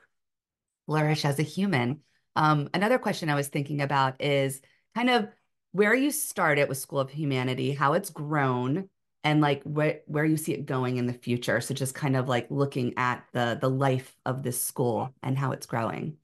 flourish 0.87 1.25
as 1.25 1.39
a 1.39 1.43
human. 1.43 2.01
Um, 2.37 2.69
another 2.75 2.99
question 2.99 3.31
I 3.31 3.35
was 3.35 3.49
thinking 3.49 3.81
about 3.81 4.21
is 4.21 4.61
kind 4.95 5.11
of 5.11 5.29
where 5.73 5.95
you 5.95 6.11
started 6.11 6.69
with 6.69 6.79
School 6.79 7.01
of 7.01 7.11
Humanity, 7.11 7.73
how 7.73 7.93
it's 7.93 8.11
grown, 8.11 8.89
and 9.25 9.41
like 9.41 9.63
where 9.65 10.01
where 10.07 10.25
you 10.25 10.37
see 10.37 10.53
it 10.55 10.67
going 10.67 10.97
in 10.97 11.07
the 11.07 11.13
future. 11.13 11.61
So 11.61 11.75
just 11.75 11.95
kind 11.95 12.17
of 12.17 12.29
like 12.29 12.47
looking 12.51 12.95
at 12.97 13.25
the 13.33 13.59
the 13.61 13.71
life 13.71 14.17
of 14.25 14.43
this 14.43 14.63
school 14.63 15.15
and 15.23 15.37
how 15.37 15.53
it's 15.53 15.67
growing. 15.67 16.17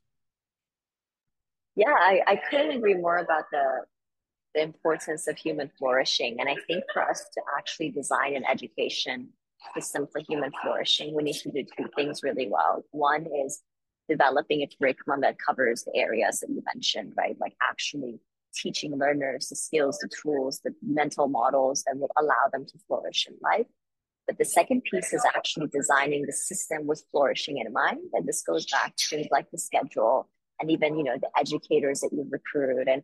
Yeah, 1.77 1.93
I, 1.93 2.21
I 2.27 2.37
couldn't 2.37 2.71
agree 2.71 2.95
more 2.95 3.19
about 3.19 3.45
the 3.51 3.85
the 4.55 4.63
importance 4.63 5.27
of 5.27 5.37
human 5.37 5.71
flourishing. 5.79 6.37
And 6.39 6.49
I 6.49 6.57
think 6.67 6.85
for 6.93 7.03
us 7.03 7.25
to 7.35 7.43
actually 7.59 7.91
design 7.91 8.37
an 8.37 8.45
education 8.49 9.31
system 9.75 10.07
for 10.11 10.21
human 10.29 10.53
flourishing, 10.63 11.15
we 11.15 11.25
need 11.25 11.35
to 11.37 11.51
do 11.51 11.65
two 11.77 11.89
things 11.97 12.23
really 12.23 12.49
well. 12.49 12.85
One 12.93 13.27
is 13.45 13.63
developing 14.09 14.63
a 14.63 14.69
curriculum 14.79 15.23
that 15.23 15.37
covers 15.45 15.83
the 15.83 15.97
areas 15.97 16.41
that 16.41 16.51
you 16.51 16.63
mentioned, 16.73 17.15
right? 17.17 17.37
Like 17.41 17.55
actually 17.69 18.21
teaching 18.55 18.97
learners 18.97 19.49
the 19.49 19.57
skills, 19.57 19.99
the 19.99 20.09
tools, 20.09 20.61
the 20.65 20.75
mental 20.83 21.29
models 21.29 21.85
that 21.85 21.97
will 21.97 22.11
allow 22.19 22.49
them 22.53 22.65
to 22.67 22.79
flourish 22.87 23.27
in 23.29 23.35
life. 23.43 23.67
But 24.27 24.39
the 24.39 24.45
second 24.45 24.83
piece 24.91 25.13
is 25.13 25.25
actually 25.37 25.69
designing 25.69 26.25
the 26.25 26.33
system 26.33 26.87
with 26.87 27.05
flourishing 27.11 27.59
in 27.59 27.71
mind. 27.73 28.01
And 28.15 28.27
this 28.27 28.43
goes 28.43 28.67
back 28.67 28.97
to 28.97 29.05
things 29.09 29.27
like 29.31 29.51
the 29.51 29.59
schedule 29.59 30.31
and 30.61 30.71
even, 30.71 30.97
you 30.97 31.05
know, 31.05 31.17
the 31.21 31.29
educators 31.39 32.01
that 32.01 32.11
you 32.13 32.27
recruit 32.31 32.89
and 32.89 33.03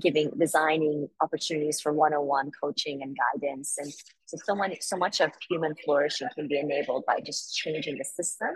giving 0.00 0.30
designing 0.38 1.08
opportunities 1.20 1.80
for 1.80 1.92
one-on-one 1.92 2.50
coaching 2.62 3.02
and 3.02 3.16
guidance 3.16 3.76
and 3.78 3.92
so 4.26 4.38
someone 4.44 4.72
so 4.80 4.96
much 4.96 5.20
of 5.20 5.30
human 5.50 5.74
flourishing 5.84 6.28
can 6.34 6.48
be 6.48 6.58
enabled 6.58 7.04
by 7.06 7.18
just 7.20 7.54
changing 7.54 7.98
the 7.98 8.04
system 8.04 8.50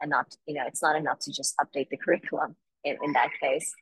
and 0.00 0.10
not 0.10 0.26
you 0.46 0.54
know 0.54 0.62
it's 0.66 0.82
not 0.82 0.96
enough 0.96 1.18
to 1.18 1.32
just 1.32 1.54
update 1.56 1.88
the 1.90 1.96
curriculum 1.96 2.54
in, 2.84 2.96
in 3.02 3.12
that 3.12 3.30
case 3.42 3.72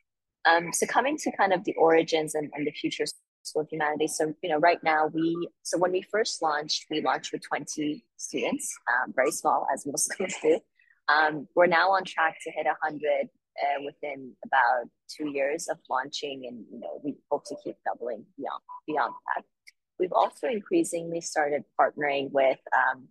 um, 0.49 0.71
so 0.73 0.85
coming 0.85 1.17
to 1.17 1.31
kind 1.35 1.53
of 1.53 1.63
the 1.63 1.73
origins 1.75 2.35
and, 2.35 2.51
and 2.53 2.65
the 2.67 2.71
future 2.71 3.05
school 3.43 3.61
of 3.61 3.69
humanity 3.69 4.07
so 4.07 4.33
you 4.41 4.49
know 4.49 4.57
right 4.57 4.83
now 4.83 5.07
we 5.13 5.47
so 5.63 5.77
when 5.77 5.91
we 5.91 6.01
first 6.01 6.41
launched 6.41 6.85
we 6.89 7.01
launched 7.01 7.31
with 7.31 7.41
20 7.47 8.03
students 8.17 8.73
um, 8.89 9.13
very 9.15 9.31
small 9.31 9.67
as 9.73 9.85
most 9.85 10.05
schools 10.11 10.33
do 10.41 10.59
um, 11.07 11.47
we're 11.55 11.67
now 11.67 11.91
on 11.91 12.03
track 12.03 12.37
to 12.43 12.51
hit 12.51 12.65
100 12.65 13.29
uh, 13.55 13.83
within 13.85 14.33
about 14.43 14.89
two 15.09 15.29
years 15.29 15.67
of 15.67 15.77
launching, 15.89 16.45
and 16.47 16.65
you 16.71 16.79
know 16.79 16.99
we 17.03 17.15
hope 17.31 17.45
to 17.45 17.55
keep 17.63 17.75
doubling 17.85 18.25
beyond 18.37 18.61
beyond 18.87 19.13
that. 19.35 19.43
We've 19.99 20.13
also 20.13 20.47
increasingly 20.47 21.21
started 21.21 21.63
partnering 21.79 22.31
with 22.31 22.59
um, 22.75 23.07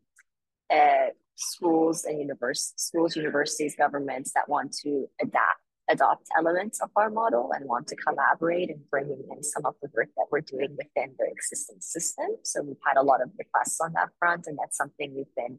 uh, 0.71 1.11
schools 1.37 2.05
and 2.05 2.19
universities, 2.21 2.75
schools, 2.77 3.17
universities, 3.17 3.75
governments 3.77 4.33
that 4.35 4.49
want 4.49 4.75
to 4.83 5.07
adapt 5.21 5.61
adopt 5.89 6.27
elements 6.39 6.81
of 6.81 6.91
our 6.97 7.11
model 7.11 7.51
and 7.55 7.67
want 7.67 7.87
to 7.89 7.97
collaborate 7.97 8.71
and 8.71 8.81
bringing 8.91 9.23
in 9.31 9.43
some 9.43 9.65
of 9.67 9.75
the 9.83 9.89
work 9.95 10.09
that 10.17 10.27
we're 10.31 10.41
doing 10.41 10.77
within 10.77 11.15
the 11.19 11.27
existing 11.31 11.77
system. 11.81 12.27
So 12.43 12.63
we've 12.63 12.77
had 12.87 12.97
a 12.97 13.03
lot 13.03 13.23
of 13.23 13.31
requests 13.39 13.81
on 13.81 13.93
that 13.93 14.09
front, 14.19 14.47
and 14.47 14.59
that's 14.59 14.77
something 14.77 15.15
we've 15.15 15.35
been 15.37 15.59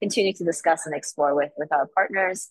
continuing 0.00 0.34
to 0.34 0.44
discuss 0.44 0.86
and 0.86 0.94
explore 0.94 1.34
with 1.34 1.52
with 1.56 1.72
our 1.72 1.88
partners. 1.94 2.50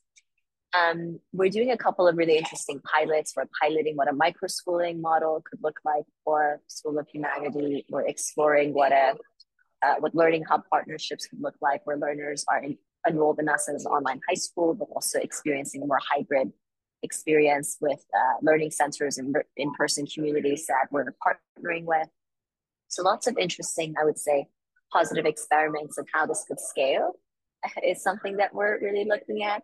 Um, 0.74 1.20
we're 1.34 1.50
doing 1.50 1.72
a 1.72 1.78
couple 1.78 2.08
of 2.08 2.16
really 2.16 2.38
interesting 2.38 2.80
pilots. 2.82 3.34
We're 3.36 3.50
piloting 3.62 3.96
what 3.96 4.08
a 4.08 4.14
microschooling 4.14 5.02
model 5.02 5.42
could 5.50 5.60
look 5.64 5.80
like 5.84 6.04
for 6.24 6.62
School 6.68 7.00
of 7.00 7.08
Humanity. 7.10 7.86
We're 7.90 8.08
exploring 8.08 8.74
what 8.74 8.92
a 8.92 9.16
uh, 9.82 9.96
what 10.00 10.14
learning 10.14 10.44
hub 10.44 10.62
partnerships 10.72 11.26
could 11.28 11.42
look 11.42 11.56
like, 11.62 11.82
where 11.86 11.98
learners 11.98 12.46
are 12.50 12.62
in, 12.62 12.78
enrolled 13.08 13.40
in 13.40 13.50
us 13.50 13.68
as 13.70 13.86
an 13.86 13.92
online 13.92 14.20
high 14.30 14.36
school, 14.36 14.74
but 14.74 14.90
also 14.94 15.20
experiencing 15.20 15.82
a 15.82 15.86
more 15.86 16.00
hybrid 16.12 16.52
experience 17.04 17.78
with 17.80 18.04
uh, 18.14 18.38
learning 18.42 18.72
centers 18.72 19.18
and 19.18 19.36
in-person 19.58 20.06
communities 20.08 20.66
that 20.68 20.88
we're 20.92 21.16
partnering 21.26 21.86
with. 21.86 22.08
So 22.88 23.04
lots 23.04 23.28
of 23.28 23.38
interesting, 23.38 23.96
I 24.00 24.06
would 24.06 24.18
say, 24.18 24.48
positive 24.92 25.26
experiments 25.26 25.98
of 25.98 26.08
how 26.14 26.26
this 26.26 26.46
could 26.48 26.60
scale 26.60 27.14
is 27.84 28.02
something 28.04 28.38
that 28.38 28.54
we're 28.54 28.80
really 28.80 29.06
looking 29.06 29.44
at. 29.44 29.64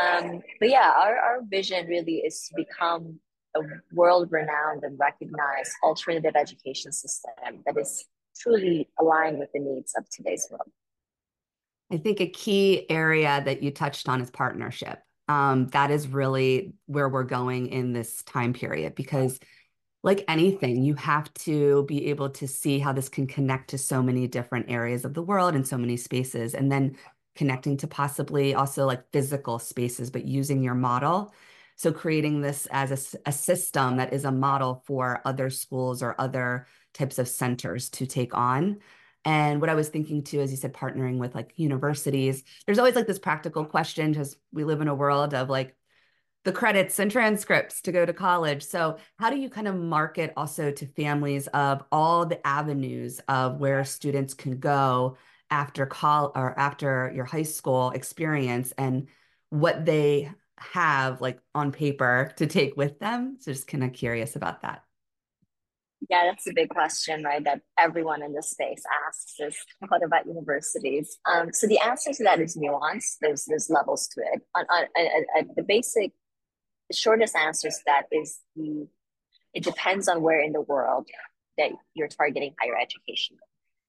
Um, 0.00 0.42
but 0.60 0.68
yeah, 0.68 0.92
our, 0.96 1.16
our 1.16 1.40
vision 1.48 1.86
really 1.88 2.18
is 2.18 2.48
to 2.48 2.54
become 2.56 3.18
a 3.56 3.60
world 3.92 4.28
renowned 4.30 4.84
and 4.84 4.96
recognized 4.98 5.72
alternative 5.82 6.36
education 6.36 6.92
system 6.92 7.62
that 7.66 7.76
is 7.76 8.04
truly 8.38 8.88
aligned 9.00 9.38
with 9.38 9.50
the 9.52 9.60
needs 9.60 9.92
of 9.96 10.08
today's 10.10 10.46
world. 10.50 10.70
I 11.92 11.96
think 11.96 12.20
a 12.20 12.28
key 12.28 12.88
area 12.88 13.42
that 13.44 13.62
you 13.62 13.72
touched 13.72 14.08
on 14.08 14.20
is 14.20 14.30
partnership. 14.30 15.00
Um, 15.30 15.68
that 15.68 15.92
is 15.92 16.08
really 16.08 16.74
where 16.86 17.08
we're 17.08 17.22
going 17.22 17.68
in 17.68 17.92
this 17.92 18.24
time 18.24 18.52
period 18.52 18.96
because, 18.96 19.38
like 20.02 20.24
anything, 20.26 20.82
you 20.82 20.94
have 20.94 21.32
to 21.34 21.84
be 21.84 22.06
able 22.06 22.30
to 22.30 22.48
see 22.48 22.80
how 22.80 22.92
this 22.92 23.08
can 23.08 23.28
connect 23.28 23.70
to 23.70 23.78
so 23.78 24.02
many 24.02 24.26
different 24.26 24.68
areas 24.68 25.04
of 25.04 25.14
the 25.14 25.22
world 25.22 25.54
and 25.54 25.64
so 25.64 25.78
many 25.78 25.96
spaces. 25.96 26.52
And 26.54 26.72
then 26.72 26.96
connecting 27.36 27.76
to 27.76 27.86
possibly 27.86 28.54
also 28.54 28.86
like 28.86 29.08
physical 29.12 29.60
spaces, 29.60 30.10
but 30.10 30.24
using 30.24 30.64
your 30.64 30.74
model. 30.74 31.32
So 31.76 31.92
creating 31.92 32.40
this 32.40 32.66
as 32.72 32.90
a, 32.90 33.28
a, 33.28 33.32
system 33.32 33.98
that 33.98 34.12
is 34.12 34.24
a 34.24 34.32
model 34.32 34.82
for 34.84 35.22
other 35.24 35.48
schools 35.48 36.02
or 36.02 36.16
other 36.18 36.66
types 36.92 37.20
of 37.20 37.28
centers 37.28 37.88
to 37.90 38.04
take 38.04 38.36
on. 38.36 38.80
And 39.24 39.60
what 39.60 39.70
I 39.70 39.74
was 39.74 39.88
thinking 39.88 40.22
too, 40.22 40.40
as 40.40 40.50
you 40.50 40.56
said, 40.56 40.72
partnering 40.72 41.18
with 41.18 41.34
like 41.34 41.52
universities, 41.56 42.42
there's 42.66 42.78
always 42.78 42.94
like 42.94 43.06
this 43.06 43.18
practical 43.18 43.64
question 43.64 44.12
because 44.12 44.36
we 44.52 44.64
live 44.64 44.80
in 44.80 44.88
a 44.88 44.94
world 44.94 45.34
of 45.34 45.50
like 45.50 45.76
the 46.44 46.52
credits 46.52 46.98
and 46.98 47.10
transcripts 47.10 47.82
to 47.82 47.92
go 47.92 48.06
to 48.06 48.14
college. 48.14 48.62
So, 48.62 48.96
how 49.18 49.30
do 49.30 49.36
you 49.36 49.50
kind 49.50 49.68
of 49.68 49.76
market 49.76 50.32
also 50.36 50.70
to 50.70 50.86
families 50.86 51.48
of 51.48 51.84
all 51.92 52.24
the 52.24 52.44
avenues 52.46 53.20
of 53.28 53.60
where 53.60 53.84
students 53.84 54.32
can 54.32 54.58
go 54.58 55.18
after 55.50 55.84
call 55.84 56.32
or 56.34 56.58
after 56.58 57.12
your 57.14 57.24
high 57.24 57.42
school 57.42 57.90
experience 57.90 58.72
and 58.78 59.08
what 59.50 59.84
they 59.84 60.30
have 60.58 61.20
like 61.20 61.40
on 61.54 61.72
paper 61.72 62.32
to 62.36 62.46
take 62.46 62.76
with 62.76 62.98
them. 63.00 63.36
So 63.40 63.52
just 63.52 63.66
kind 63.66 63.84
of 63.84 63.92
curious 63.92 64.36
about 64.36 64.62
that. 64.62 64.84
Yeah, 66.08 66.24
that's 66.24 66.46
a 66.46 66.52
big 66.54 66.70
question, 66.70 67.22
right? 67.22 67.44
That 67.44 67.60
everyone 67.78 68.22
in 68.22 68.32
this 68.32 68.50
space 68.50 68.82
asks 69.06 69.34
is 69.38 69.56
what 69.88 70.02
about 70.02 70.26
universities? 70.26 71.18
Um, 71.30 71.52
so 71.52 71.66
the 71.66 71.78
answer 71.80 72.12
to 72.12 72.24
that 72.24 72.40
is 72.40 72.56
nuanced. 72.56 73.16
There's 73.20 73.44
there's 73.44 73.68
levels 73.68 74.08
to 74.14 74.22
it. 74.32 74.42
On, 74.54 74.64
on, 74.70 74.84
on, 75.36 75.50
the 75.56 75.62
basic, 75.62 76.12
the 76.88 76.96
shortest 76.96 77.36
answer 77.36 77.68
to 77.68 77.76
that 77.86 78.04
is 78.10 78.38
the 78.56 78.88
it 79.52 79.64
depends 79.64 80.08
on 80.08 80.22
where 80.22 80.40
in 80.40 80.52
the 80.52 80.60
world 80.62 81.08
that 81.58 81.72
you're 81.94 82.08
targeting 82.08 82.54
higher 82.60 82.76
education. 82.76 83.36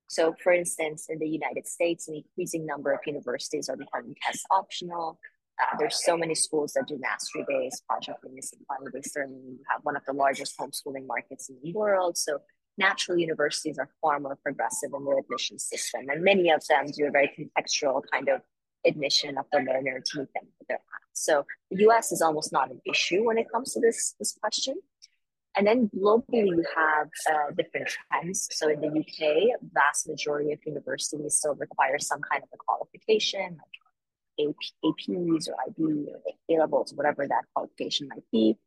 So, 0.08 0.36
for 0.44 0.51
instance, 0.51 1.06
in 1.08 1.20
the 1.20 1.30
United 1.30 1.65
States, 1.68 2.10
an 2.10 2.15
increasing 2.15 2.65
number 2.65 2.91
of 2.91 3.00
universities 3.06 3.70
are 3.70 3.77
becoming 3.77 4.15
test 4.22 4.46
optional. 4.51 5.20
Uh, 5.62 5.75
there's 5.77 6.03
so 6.03 6.18
many 6.18 6.34
schools 6.34 6.74
that 6.74 6.88
do 6.88 6.98
mastery 7.00 7.46
based, 7.48 7.86
project 7.86 8.20
based, 8.24 8.53
and 8.53 8.65
finally 8.68 8.91
based 8.94 9.15
learning. 9.15 9.41
You 9.46 9.60
have 9.70 9.82
one 9.84 9.96
of 9.96 10.03
the 10.06 10.13
largest 10.13 10.58
homeschooling 10.58 11.06
markets 11.06 11.50
in 11.50 11.58
the 11.63 11.74
world. 11.74 12.18
So, 12.18 12.39
natural 12.77 13.18
universities 13.18 13.77
are 13.77 13.89
far 14.01 14.20
more 14.20 14.38
progressive 14.44 14.91
in 14.96 15.06
their 15.06 15.20
admission 15.20 15.60
system, 15.60 16.10
and 16.10 16.24
many 16.24 16.50
of 16.51 16.65
them 16.68 16.88
do 16.88 17.06
a 17.06 17.12
very 17.12 17.30
contextual 17.38 18.01
kind 18.12 18.30
of 18.30 18.41
admission 18.86 19.38
of 19.38 19.46
the 19.51 19.60
learner 19.60 20.01
to 20.03 20.20
meet 20.20 20.34
them 20.34 20.44
with 20.60 20.68
their 20.68 20.80
So 21.13 21.46
the 21.70 21.88
US 21.89 22.12
is 22.12 22.22
almost 22.22 22.51
not 22.51 22.72
an 22.72 22.82
issue 22.86 23.24
when 23.24 23.38
it 23.38 23.48
comes 23.51 23.74
to 23.74 23.80
this, 23.80 24.15
this 24.20 24.34
question. 24.41 24.75
And 25.56 25.68
then 25.68 25.89
globally, 25.96 26.48
you 26.48 26.63
have 26.75 27.10
uh, 27.30 27.51
different 27.58 27.89
trends. 27.89 28.48
So 28.51 28.70
in 28.70 28.80
the 28.80 28.88
UK, 28.88 29.60
vast 29.74 30.08
majority 30.08 30.53
of 30.53 30.60
universities 30.65 31.36
still 31.36 31.56
require 31.56 32.00
some 32.00 32.22
kind 32.22 32.41
of 32.41 32.50
a 32.53 32.58
qualification, 32.58 33.41
like 33.41 33.75
AP, 34.48 34.55
APs 34.86 35.50
or 35.50 35.55
IB 35.67 36.07
or 36.10 36.21
A 36.50 36.60
levels, 36.60 36.93
whatever 36.93 37.27
that 37.27 37.43
qualification 37.53 38.07
might 38.10 38.24
be. 38.31 38.57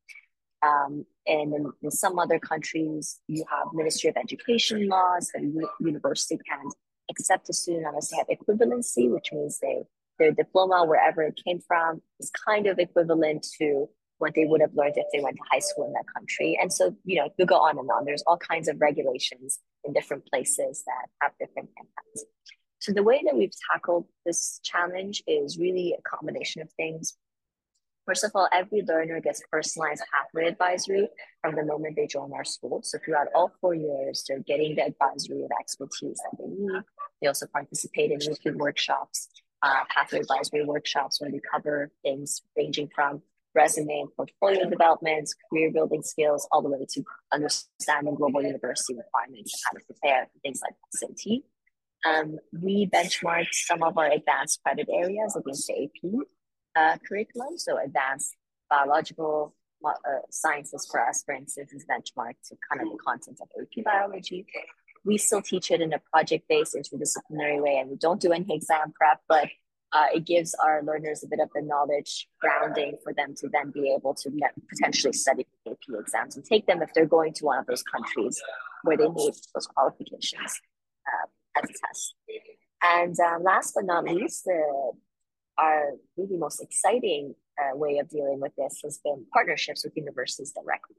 Um, 0.62 1.04
and 1.26 1.52
in, 1.54 1.72
in, 1.82 1.90
some 1.90 2.18
other 2.18 2.38
countries, 2.38 3.20
you 3.28 3.44
have 3.50 3.68
Ministry 3.74 4.08
of 4.08 4.16
Education 4.16 4.88
laws 4.88 5.30
that 5.34 5.68
university 5.78 6.38
can 6.48 6.70
accept 7.10 7.50
a 7.50 7.52
student 7.52 7.86
unless 7.86 8.10
they 8.10 8.16
have 8.16 8.28
equivalency, 8.28 9.10
which 9.10 9.30
means 9.30 9.58
they 9.60 9.82
their 10.18 10.30
diploma, 10.30 10.84
wherever 10.86 11.22
it 11.22 11.40
came 11.44 11.60
from, 11.60 12.00
is 12.20 12.30
kind 12.46 12.66
of 12.66 12.78
equivalent 12.78 13.46
to 13.58 13.88
what 14.18 14.34
they 14.34 14.44
would 14.44 14.60
have 14.60 14.74
learned 14.74 14.94
if 14.96 15.06
they 15.12 15.20
went 15.20 15.36
to 15.36 15.42
high 15.50 15.58
school 15.58 15.86
in 15.86 15.92
that 15.92 16.04
country. 16.14 16.56
And 16.60 16.72
so, 16.72 16.96
you 17.04 17.16
know, 17.16 17.28
you 17.36 17.46
go 17.46 17.56
on 17.56 17.78
and 17.78 17.90
on. 17.90 18.04
There's 18.04 18.22
all 18.26 18.38
kinds 18.38 18.68
of 18.68 18.80
regulations 18.80 19.58
in 19.84 19.92
different 19.92 20.24
places 20.26 20.84
that 20.86 21.08
have 21.20 21.32
different. 21.40 21.70
So 22.84 22.92
the 22.92 23.02
way 23.02 23.22
that 23.24 23.34
we've 23.34 23.50
tackled 23.72 24.04
this 24.26 24.60
challenge 24.62 25.22
is 25.26 25.56
really 25.56 25.96
a 25.98 26.02
combination 26.02 26.60
of 26.60 26.70
things. 26.72 27.16
First 28.06 28.24
of 28.24 28.32
all, 28.34 28.46
every 28.52 28.82
learner 28.82 29.22
gets 29.22 29.40
personalized 29.50 30.02
pathway 30.12 30.48
advisory 30.48 31.08
from 31.40 31.56
the 31.56 31.64
moment 31.64 31.96
they 31.96 32.06
join 32.06 32.34
our 32.34 32.44
school. 32.44 32.82
So 32.84 32.98
throughout 33.02 33.28
all 33.34 33.54
four 33.62 33.74
years, 33.74 34.22
they're 34.28 34.40
getting 34.40 34.76
the 34.76 34.84
advisory 34.84 35.44
of 35.44 35.50
expertise 35.58 36.18
that 36.18 36.36
they 36.38 36.44
need. 36.44 36.82
They 37.22 37.28
also 37.28 37.46
participate 37.46 38.10
in 38.10 38.18
weekly 38.28 38.52
workshops, 38.52 39.30
uh, 39.62 39.84
pathway 39.88 40.18
advisory 40.18 40.66
workshops 40.66 41.22
where 41.22 41.30
we 41.30 41.40
cover 41.50 41.90
things 42.02 42.42
ranging 42.54 42.90
from 42.94 43.22
resume 43.54 44.00
and 44.00 44.14
portfolio 44.14 44.68
development, 44.68 45.30
career 45.48 45.70
building 45.72 46.02
skills, 46.02 46.46
all 46.52 46.60
the 46.60 46.68
way 46.68 46.84
to 46.90 47.02
understanding 47.32 48.14
global 48.14 48.42
university 48.42 48.94
requirements 48.94 49.54
and 49.54 49.60
how 49.64 49.78
to 49.78 49.84
prepare 49.86 50.26
for 50.26 50.38
things 50.40 50.60
like 50.60 50.74
SAT. 50.92 51.44
Um, 52.04 52.38
we 52.52 52.88
benchmarked 52.92 53.52
some 53.52 53.82
of 53.82 53.96
our 53.96 54.10
advanced 54.10 54.60
credit 54.62 54.88
areas 54.92 55.36
against 55.36 55.66
the 55.68 55.84
AP 55.84 56.12
uh, 56.76 56.98
curriculum. 57.06 57.56
So 57.56 57.78
advanced 57.82 58.36
biological 58.68 59.54
uh, 59.84 59.92
sciences 60.30 60.86
for 60.90 61.06
us, 61.06 61.22
for 61.24 61.34
instance, 61.34 61.72
is 61.72 61.84
benchmarked 61.84 62.48
to 62.48 62.56
kind 62.68 62.82
of 62.82 62.88
the 62.90 62.98
content 63.04 63.38
of 63.40 63.48
AP 63.60 63.84
biology. 63.84 64.46
We 65.04 65.18
still 65.18 65.42
teach 65.42 65.70
it 65.70 65.80
in 65.80 65.92
a 65.92 66.00
project-based 66.12 66.74
interdisciplinary 66.74 67.62
way, 67.62 67.78
and 67.78 67.90
we 67.90 67.96
don't 67.96 68.20
do 68.20 68.32
any 68.32 68.54
exam 68.54 68.92
prep, 68.98 69.20
but 69.28 69.48
uh, 69.92 70.06
it 70.14 70.24
gives 70.24 70.54
our 70.54 70.82
learners 70.82 71.22
a 71.22 71.28
bit 71.28 71.40
of 71.40 71.50
the 71.54 71.62
knowledge 71.62 72.26
grounding 72.40 72.96
for 73.02 73.12
them 73.12 73.34
to 73.36 73.48
then 73.52 73.70
be 73.70 73.94
able 73.96 74.14
to 74.14 74.30
potentially 74.68 75.12
study 75.12 75.46
AP 75.68 75.76
exams 76.00 76.36
and 76.36 76.44
take 76.44 76.66
them 76.66 76.82
if 76.82 76.92
they're 76.94 77.06
going 77.06 77.32
to 77.34 77.44
one 77.44 77.58
of 77.58 77.66
those 77.66 77.82
countries 77.82 78.42
where 78.82 78.96
they 78.96 79.08
need 79.08 79.34
those 79.54 79.66
qualifications 79.66 80.60
uh, 81.06 81.26
as 81.56 81.70
a 81.70 81.72
test. 81.86 82.14
And 82.82 83.16
uh, 83.18 83.38
last 83.40 83.72
but 83.74 83.84
not 83.84 84.04
least, 84.04 84.48
our 85.58 85.92
really 86.16 86.36
most 86.36 86.60
exciting 86.60 87.34
uh, 87.58 87.76
way 87.76 87.98
of 87.98 88.08
dealing 88.08 88.40
with 88.40 88.52
this 88.56 88.80
has 88.82 88.98
been 88.98 89.24
partnerships 89.32 89.84
with 89.84 89.96
universities 89.96 90.52
directly. 90.52 90.96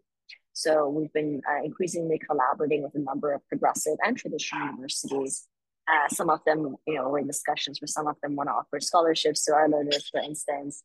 So 0.53 0.87
we've 0.87 1.11
been 1.11 1.41
uh, 1.49 1.63
increasingly 1.63 2.17
collaborating 2.17 2.83
with 2.83 2.95
a 2.95 2.99
number 2.99 3.33
of 3.33 3.45
progressive 3.49 3.97
and 4.03 4.17
traditional 4.17 4.65
universities 4.67 5.47
uh, 5.87 6.07
some 6.09 6.29
of 6.29 6.43
them, 6.45 6.75
you 6.87 6.95
know, 6.95 7.09
we're 7.09 7.19
in 7.19 7.27
discussions 7.27 7.79
where 7.79 7.87
some 7.87 8.07
of 8.07 8.15
them 8.21 8.35
want 8.35 8.49
to 8.49 8.53
offer 8.53 8.79
scholarships 8.79 9.45
to 9.45 9.53
our 9.53 9.69
learners, 9.69 10.09
for 10.09 10.19
instance. 10.19 10.83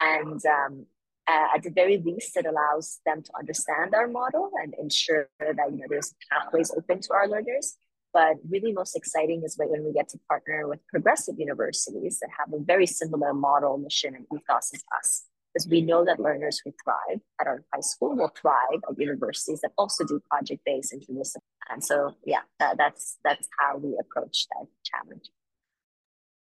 And 0.00 0.40
um, 0.46 0.86
uh, 1.28 1.48
at 1.54 1.62
the 1.62 1.70
very 1.70 1.98
least, 1.98 2.36
it 2.36 2.46
allows 2.46 3.00
them 3.04 3.22
to 3.22 3.30
understand 3.38 3.94
our 3.94 4.08
model 4.08 4.50
and 4.62 4.74
ensure 4.80 5.28
that 5.38 5.56
you 5.70 5.78
know 5.78 5.86
there's 5.88 6.14
pathways 6.30 6.72
open 6.74 7.00
to 7.02 7.12
our 7.12 7.28
learners. 7.28 7.76
But 8.18 8.38
really, 8.50 8.72
most 8.72 8.96
exciting 8.96 9.42
is 9.44 9.54
when 9.56 9.84
we 9.84 9.92
get 9.92 10.08
to 10.08 10.18
partner 10.28 10.66
with 10.66 10.80
progressive 10.88 11.36
universities 11.38 12.18
that 12.18 12.30
have 12.36 12.52
a 12.52 12.58
very 12.58 12.84
similar 12.84 13.32
model, 13.32 13.78
mission, 13.78 14.16
and 14.16 14.26
ethos 14.34 14.72
as 14.74 14.82
us 14.98 15.26
because 15.54 15.68
we 15.68 15.82
know 15.82 16.04
that 16.04 16.18
learners 16.18 16.60
who 16.64 16.72
thrive 16.82 17.20
at 17.40 17.46
our 17.46 17.62
high 17.72 17.80
school 17.80 18.16
will 18.16 18.32
thrive 18.40 18.80
at 18.90 18.98
universities 18.98 19.60
that 19.60 19.70
also 19.78 20.04
do 20.04 20.20
project-based 20.28 20.92
interdisciplinary. 20.92 21.70
And 21.70 21.84
so, 21.84 22.16
yeah, 22.26 22.40
that, 22.58 22.76
that's 22.76 23.18
that's 23.22 23.46
how 23.60 23.76
we 23.76 23.96
approach 24.00 24.46
that 24.50 24.66
challenge. 24.82 25.30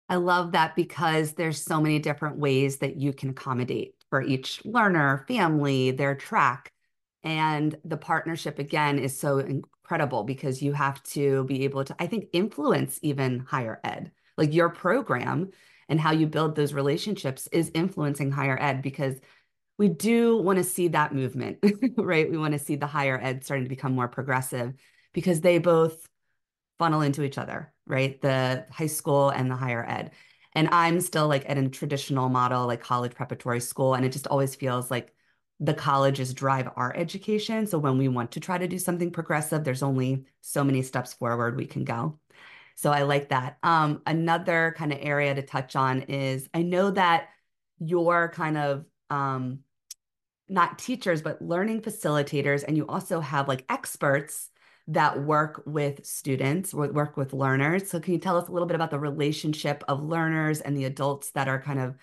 I 0.08 0.14
love 0.14 0.52
that 0.52 0.76
because 0.76 1.32
there's 1.32 1.60
so 1.60 1.80
many 1.80 1.98
different 1.98 2.38
ways 2.38 2.76
that 2.76 2.94
you 2.98 3.12
can 3.12 3.30
accommodate 3.30 3.96
for 4.10 4.22
each 4.22 4.64
learner, 4.64 5.24
family, 5.26 5.90
their 5.90 6.14
track. 6.14 6.70
And 7.28 7.76
the 7.84 7.98
partnership 7.98 8.58
again 8.58 8.98
is 8.98 9.20
so 9.20 9.36
incredible 9.38 10.24
because 10.24 10.62
you 10.62 10.72
have 10.72 11.02
to 11.02 11.44
be 11.44 11.64
able 11.64 11.84
to, 11.84 11.94
I 11.98 12.06
think, 12.06 12.28
influence 12.32 12.98
even 13.02 13.40
higher 13.40 13.80
ed. 13.84 14.12
Like 14.38 14.54
your 14.54 14.70
program 14.70 15.50
and 15.90 16.00
how 16.00 16.12
you 16.12 16.26
build 16.26 16.56
those 16.56 16.72
relationships 16.72 17.46
is 17.52 17.70
influencing 17.74 18.30
higher 18.30 18.58
ed 18.58 18.80
because 18.80 19.20
we 19.76 19.90
do 19.90 20.38
want 20.38 20.56
to 20.56 20.64
see 20.64 20.88
that 20.88 21.14
movement, 21.14 21.58
right? 21.98 22.30
We 22.30 22.38
want 22.38 22.52
to 22.52 22.58
see 22.58 22.76
the 22.76 22.86
higher 22.86 23.20
ed 23.22 23.44
starting 23.44 23.66
to 23.66 23.68
become 23.68 23.94
more 23.94 24.08
progressive 24.08 24.72
because 25.12 25.42
they 25.42 25.58
both 25.58 26.08
funnel 26.78 27.02
into 27.02 27.24
each 27.24 27.36
other, 27.36 27.74
right? 27.86 28.18
The 28.22 28.64
high 28.70 28.86
school 28.86 29.28
and 29.28 29.50
the 29.50 29.56
higher 29.56 29.84
ed. 29.86 30.12
And 30.54 30.70
I'm 30.72 30.98
still 31.02 31.28
like 31.28 31.44
at 31.46 31.58
a 31.58 31.68
traditional 31.68 32.30
model, 32.30 32.66
like 32.66 32.80
college 32.80 33.14
preparatory 33.14 33.60
school. 33.60 33.92
And 33.92 34.06
it 34.06 34.12
just 34.12 34.28
always 34.28 34.54
feels 34.54 34.90
like 34.90 35.12
the 35.60 35.74
colleges 35.74 36.34
drive 36.34 36.68
our 36.76 36.94
education. 36.96 37.66
So 37.66 37.78
when 37.78 37.98
we 37.98 38.08
want 38.08 38.32
to 38.32 38.40
try 38.40 38.58
to 38.58 38.68
do 38.68 38.78
something 38.78 39.10
progressive, 39.10 39.64
there's 39.64 39.82
only 39.82 40.24
so 40.40 40.62
many 40.62 40.82
steps 40.82 41.14
forward 41.14 41.56
we 41.56 41.66
can 41.66 41.84
go. 41.84 42.18
So 42.76 42.92
I 42.92 43.02
like 43.02 43.30
that. 43.30 43.58
Um, 43.64 44.02
another 44.06 44.72
kind 44.76 44.92
of 44.92 44.98
area 45.02 45.34
to 45.34 45.42
touch 45.42 45.74
on 45.74 46.02
is 46.02 46.48
I 46.54 46.62
know 46.62 46.92
that 46.92 47.30
you're 47.80 48.30
kind 48.32 48.56
of 48.56 48.84
um, 49.10 49.60
not 50.48 50.78
teachers, 50.78 51.20
but 51.22 51.42
learning 51.42 51.82
facilitators, 51.82 52.62
and 52.66 52.76
you 52.76 52.86
also 52.86 53.18
have 53.20 53.48
like 53.48 53.64
experts 53.68 54.50
that 54.86 55.20
work 55.22 55.62
with 55.66 56.06
students, 56.06 56.72
work 56.72 57.16
with 57.16 57.32
learners. 57.32 57.90
So 57.90 58.00
can 58.00 58.14
you 58.14 58.20
tell 58.20 58.38
us 58.38 58.48
a 58.48 58.52
little 58.52 58.68
bit 58.68 58.74
about 58.74 58.90
the 58.90 58.98
relationship 58.98 59.84
of 59.86 60.02
learners 60.02 60.60
and 60.60 60.76
the 60.76 60.84
adults 60.84 61.30
that 61.32 61.48
are 61.48 61.60
kind 61.60 61.78
of 61.78 61.96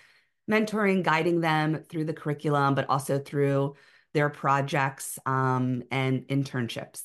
mentoring, 0.50 1.04
guiding 1.04 1.42
them 1.42 1.84
through 1.90 2.06
the 2.06 2.14
curriculum, 2.14 2.76
but 2.76 2.90
also 2.90 3.20
through 3.20 3.76
their 4.14 4.30
projects 4.30 5.20
um, 5.26 5.84
and 5.92 6.28
internships? 6.28 7.04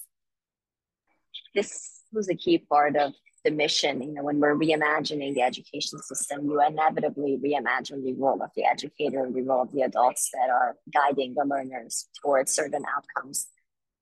This 1.55 2.03
was 2.12 2.29
a 2.29 2.35
key 2.35 2.59
part 2.59 2.96
of 2.96 3.12
the 3.44 3.50
mission, 3.50 4.03
you 4.03 4.12
know, 4.12 4.22
when 4.22 4.38
we're 4.38 4.55
reimagining 4.55 5.35
the 5.35 5.42
education 5.42 5.98
system, 6.03 6.44
you 6.44 6.61
inevitably 6.61 7.38
reimagine 7.42 8.05
the 8.05 8.14
role 8.18 8.42
of 8.42 8.50
the 8.55 8.64
educator 8.64 9.24
and 9.24 9.35
the 9.35 9.42
role 9.42 9.62
of 9.62 9.72
the 9.72 9.83
adults 9.83 10.31
that 10.33 10.50
are 10.50 10.76
guiding 10.92 11.35
the 11.35 11.44
learners 11.44 12.09
towards 12.22 12.53
certain 12.53 12.85
outcomes. 12.94 13.46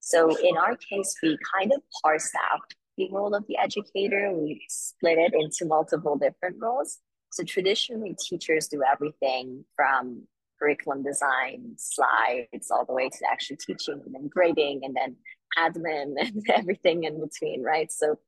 So 0.01 0.37
in 0.37 0.57
our 0.57 0.77
case, 0.77 1.14
we 1.22 1.38
kind 1.57 1.72
of 1.72 1.83
parsed 2.03 2.35
out 2.51 2.62
the 2.96 3.09
role 3.12 3.35
of 3.35 3.46
the 3.46 3.59
educator. 3.59 4.33
We 4.33 4.61
split 4.68 5.18
it 5.18 5.35
into 5.35 5.66
multiple 5.66 6.16
different 6.16 6.57
roles. 6.61 6.98
So 7.30 7.44
traditionally, 7.44 8.16
teachers 8.18 8.68
do 8.68 8.82
everything 8.82 9.64
from 9.76 10.26
curriculum 10.58 11.02
design, 11.02 11.74
slides, 11.76 12.70
all 12.70 12.84
the 12.84 12.92
way 12.92 13.08
to 13.08 13.18
actually 13.30 13.56
teaching 13.56 14.00
and 14.04 14.14
then 14.14 14.28
grading 14.28 14.80
and 14.84 14.96
then 14.96 15.16
admin 15.56 16.14
and 16.20 16.42
everything 16.50 17.04
in 17.04 17.20
between, 17.20 17.62
right? 17.62 17.90
So 17.92 18.18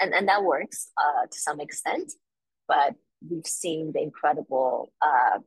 and 0.00 0.12
and 0.12 0.28
that 0.28 0.42
works 0.42 0.90
uh, 0.98 1.26
to 1.30 1.38
some 1.38 1.60
extent, 1.60 2.12
but 2.66 2.94
we've 3.28 3.46
seen 3.46 3.92
the 3.92 4.02
incredible 4.02 4.92
uh, 5.00 5.38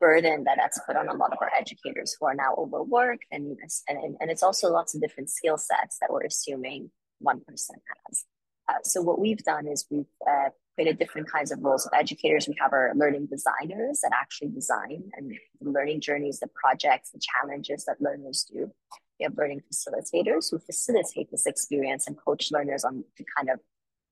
burden 0.00 0.44
that 0.44 0.56
that's 0.56 0.80
put 0.86 0.96
on 0.96 1.08
a 1.08 1.14
lot 1.14 1.32
of 1.32 1.38
our 1.40 1.50
educators 1.58 2.16
who 2.18 2.26
are 2.26 2.34
now 2.34 2.54
overworked, 2.56 3.24
and 3.30 3.58
and 3.88 4.16
and 4.20 4.30
it's 4.30 4.42
also 4.42 4.70
lots 4.70 4.94
of 4.94 5.00
different 5.00 5.30
skill 5.30 5.58
sets 5.58 5.98
that 6.00 6.10
we're 6.10 6.24
assuming 6.24 6.90
one 7.18 7.40
person 7.40 7.76
has. 8.06 8.24
Uh, 8.68 8.74
so 8.82 9.00
what 9.00 9.18
we've 9.18 9.42
done 9.44 9.66
is 9.66 9.86
we've 9.90 10.04
uh, 10.28 10.50
created 10.74 10.98
different 10.98 11.30
kinds 11.30 11.50
of 11.50 11.58
roles 11.62 11.86
of 11.86 11.92
educators. 11.94 12.46
We 12.46 12.56
have 12.60 12.72
our 12.72 12.92
learning 12.94 13.26
designers 13.26 14.00
that 14.02 14.12
actually 14.14 14.48
design 14.48 15.10
and 15.16 15.32
the 15.60 15.70
learning 15.70 16.00
journeys, 16.00 16.38
the 16.38 16.48
projects, 16.54 17.10
the 17.10 17.20
challenges 17.20 17.84
that 17.86 18.00
learners 18.00 18.46
do. 18.52 18.70
We 19.18 19.24
have 19.24 19.36
learning 19.36 19.62
facilitators 19.72 20.50
who 20.50 20.58
facilitate 20.58 21.30
this 21.30 21.46
experience 21.46 22.06
and 22.06 22.16
coach 22.16 22.52
learners 22.52 22.84
on 22.84 23.04
to 23.16 23.24
kind 23.36 23.50
of 23.50 23.60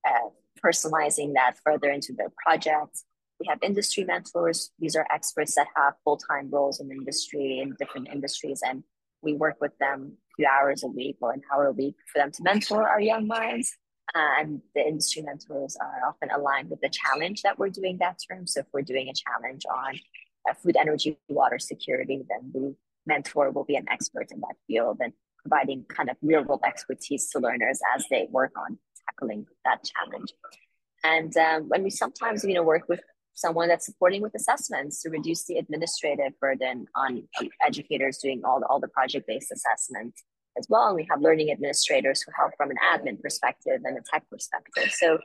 uh, 0.07 0.31
personalizing 0.65 1.35
that 1.35 1.55
further 1.65 1.91
into 1.91 2.13
their 2.13 2.33
projects. 2.43 3.05
We 3.39 3.47
have 3.49 3.59
industry 3.63 4.05
mentors. 4.05 4.71
These 4.79 4.97
are 4.97 5.07
experts 5.13 5.55
that 5.57 5.67
have 5.77 5.95
full 6.03 6.17
time 6.17 6.49
roles 6.51 6.81
in 6.81 6.91
industry 6.91 7.61
in 7.61 7.77
different 7.79 8.09
industries, 8.13 8.63
and 8.67 8.83
we 9.23 9.35
work 9.35 9.57
with 9.61 9.77
them 9.79 10.17
a 10.17 10.35
few 10.37 10.47
hours 10.47 10.83
a 10.83 10.89
week 10.89 11.19
or 11.21 11.33
an 11.33 11.43
hour 11.53 11.67
a 11.67 11.73
week 11.73 11.97
for 12.13 12.19
them 12.19 12.33
to 12.33 12.43
mentor 12.43 12.89
our 12.89 13.01
young 13.01 13.27
minds. 13.27 13.77
And 14.15 14.63
the 14.75 14.81
instrumentals 14.81 15.75
are 15.81 16.09
often 16.09 16.31
aligned 16.31 16.71
with 16.71 16.81
the 16.81 16.89
challenge 16.89 17.43
that 17.43 17.59
we're 17.59 17.71
doing 17.71 17.99
that 17.99 18.19
term. 18.29 18.47
So 18.47 18.61
if 18.61 18.67
we're 18.73 18.83
doing 18.83 19.09
a 19.09 19.13
challenge 19.13 19.65
on 19.71 19.95
uh, 20.49 20.55
food, 20.55 20.77
energy, 20.77 21.19
water 21.29 21.59
security, 21.59 22.23
then 22.29 22.51
the 22.53 22.75
mentor 23.07 23.51
will 23.51 23.65
be 23.65 23.77
an 23.77 23.87
expert 23.91 24.31
in 24.31 24.41
that 24.41 24.55
field 24.67 24.99
and 25.01 25.13
providing 25.43 25.85
kind 25.85 26.09
of 26.09 26.17
real 26.23 26.43
world 26.43 26.63
expertise 26.67 27.29
to 27.31 27.39
learners 27.39 27.81
as 27.95 28.05
they 28.11 28.27
work 28.31 28.53
on 28.57 28.79
tackling 29.07 29.47
that 29.65 29.85
challenge. 29.85 30.33
And 31.05 31.37
um, 31.37 31.69
when 31.69 31.83
we 31.83 31.91
sometimes, 31.91 32.43
you 32.45 32.55
know, 32.55 32.63
work 32.63 32.89
with 32.89 33.01
someone 33.35 33.69
that's 33.69 33.87
supporting 33.87 34.23
with 34.23 34.35
assessments 34.35 35.03
to 35.03 35.11
reduce 35.11 35.45
the 35.45 35.59
administrative 35.59 36.39
burden 36.41 36.87
on 36.95 37.29
educators 37.65 38.19
doing 38.19 38.43
all 38.45 38.61
the, 38.61 38.67
all 38.67 38.81
the 38.81 38.89
project-based 38.89 39.53
assessments 39.53 40.25
as 40.59 40.67
well. 40.69 40.89
And 40.89 40.97
we 40.97 41.07
have 41.11 41.21
learning 41.21 41.51
administrators 41.51 42.23
who 42.23 42.33
help 42.37 42.53
from 42.57 42.71
an 42.71 42.77
admin 42.93 43.21
perspective 43.21 43.81
and 43.85 43.99
a 43.99 44.01
tech 44.11 44.29
perspective. 44.31 44.91
So 44.93 45.19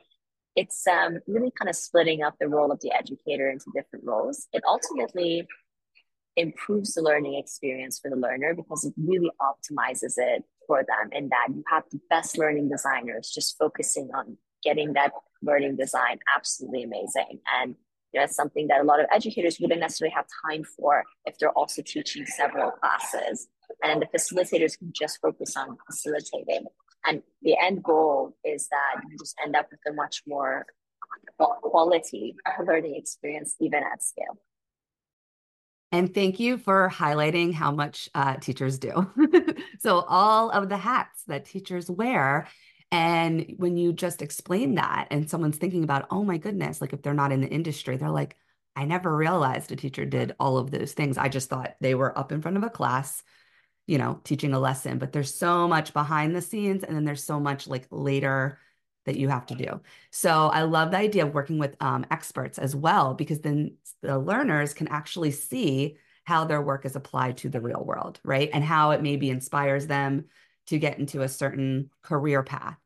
it's 0.56 0.86
um, 0.86 1.18
really 1.26 1.52
kind 1.58 1.68
of 1.68 1.76
splitting 1.76 2.22
up 2.22 2.34
the 2.38 2.48
role 2.48 2.70
of 2.70 2.80
the 2.80 2.92
educator 2.92 3.50
into 3.50 3.66
different 3.74 4.04
roles. 4.04 4.48
It 4.52 4.62
ultimately 4.66 5.46
improves 6.36 6.94
the 6.94 7.02
learning 7.02 7.34
experience 7.34 7.98
for 7.98 8.10
the 8.10 8.16
learner 8.16 8.54
because 8.54 8.84
it 8.84 8.94
really 8.96 9.30
optimizes 9.40 10.14
it 10.16 10.44
for 10.66 10.78
them 10.82 11.10
in 11.12 11.28
that 11.28 11.48
you 11.54 11.62
have 11.68 11.84
the 11.90 12.00
best 12.08 12.38
learning 12.38 12.68
designers 12.68 13.30
just 13.30 13.58
focusing 13.58 14.10
on 14.14 14.36
getting 14.62 14.92
that 14.94 15.12
learning 15.42 15.76
design 15.76 16.18
absolutely 16.34 16.84
amazing. 16.84 17.40
And 17.60 17.74
you 18.12 18.20
know, 18.20 18.24
it's 18.24 18.36
something 18.36 18.68
that 18.68 18.80
a 18.80 18.84
lot 18.84 19.00
of 19.00 19.06
educators 19.12 19.58
wouldn't 19.58 19.80
necessarily 19.80 20.14
have 20.14 20.26
time 20.46 20.64
for 20.64 21.02
if 21.24 21.38
they're 21.38 21.50
also 21.50 21.82
teaching 21.82 22.26
several 22.26 22.70
classes. 22.70 23.48
And 23.82 24.02
the 24.02 24.06
facilitators 24.06 24.78
can 24.78 24.92
just 24.92 25.20
focus 25.20 25.56
on 25.56 25.76
facilitating. 25.86 26.66
And 27.04 27.22
the 27.42 27.56
end 27.60 27.82
goal 27.82 28.36
is 28.44 28.68
that 28.68 29.02
you 29.10 29.18
just 29.18 29.34
end 29.44 29.56
up 29.56 29.68
with 29.70 29.80
a 29.88 29.92
much 29.92 30.22
more 30.26 30.66
quality 31.36 32.36
learning 32.64 32.94
experience, 32.96 33.56
even 33.60 33.82
at 33.82 34.02
scale. 34.02 34.38
And 35.90 36.14
thank 36.14 36.40
you 36.40 36.56
for 36.56 36.90
highlighting 36.90 37.52
how 37.52 37.70
much 37.70 38.08
uh, 38.14 38.36
teachers 38.36 38.78
do. 38.78 39.10
so, 39.80 40.00
all 40.08 40.50
of 40.50 40.70
the 40.70 40.78
hats 40.78 41.22
that 41.26 41.44
teachers 41.44 41.90
wear. 41.90 42.48
And 42.90 43.54
when 43.56 43.76
you 43.76 43.92
just 43.92 44.20
explain 44.20 44.74
that, 44.74 45.08
and 45.10 45.28
someone's 45.28 45.56
thinking 45.56 45.84
about, 45.84 46.06
oh 46.10 46.24
my 46.24 46.38
goodness, 46.38 46.80
like 46.80 46.92
if 46.92 47.02
they're 47.02 47.14
not 47.14 47.32
in 47.32 47.40
the 47.40 47.48
industry, 47.48 47.96
they're 47.96 48.10
like, 48.10 48.36
I 48.74 48.84
never 48.84 49.14
realized 49.14 49.72
a 49.72 49.76
teacher 49.76 50.04
did 50.04 50.34
all 50.40 50.58
of 50.58 50.70
those 50.70 50.92
things. 50.92 51.18
I 51.18 51.28
just 51.28 51.48
thought 51.48 51.74
they 51.80 51.94
were 51.94 52.16
up 52.18 52.32
in 52.32 52.40
front 52.40 52.56
of 52.56 52.62
a 52.64 52.70
class, 52.70 53.22
you 53.92 53.98
know, 53.98 54.18
teaching 54.24 54.54
a 54.54 54.58
lesson, 54.58 54.96
but 54.96 55.12
there's 55.12 55.34
so 55.34 55.68
much 55.68 55.92
behind 55.92 56.34
the 56.34 56.40
scenes. 56.40 56.82
And 56.82 56.96
then 56.96 57.04
there's 57.04 57.22
so 57.22 57.38
much 57.38 57.68
like 57.68 57.86
later 57.90 58.58
that 59.04 59.16
you 59.16 59.28
have 59.28 59.44
to 59.48 59.54
do. 59.54 59.82
So 60.10 60.30
I 60.48 60.62
love 60.62 60.92
the 60.92 60.96
idea 60.96 61.26
of 61.26 61.34
working 61.34 61.58
with 61.58 61.76
um, 61.78 62.06
experts 62.10 62.56
as 62.56 62.74
well, 62.74 63.12
because 63.12 63.42
then 63.42 63.76
the 64.00 64.18
learners 64.18 64.72
can 64.72 64.88
actually 64.88 65.30
see 65.30 65.98
how 66.24 66.46
their 66.46 66.62
work 66.62 66.86
is 66.86 66.96
applied 66.96 67.36
to 67.38 67.50
the 67.50 67.60
real 67.60 67.84
world, 67.84 68.18
right? 68.24 68.48
And 68.54 68.64
how 68.64 68.92
it 68.92 69.02
maybe 69.02 69.28
inspires 69.28 69.86
them 69.86 70.24
to 70.68 70.78
get 70.78 70.98
into 70.98 71.20
a 71.20 71.28
certain 71.28 71.90
career 72.00 72.42
path. 72.42 72.78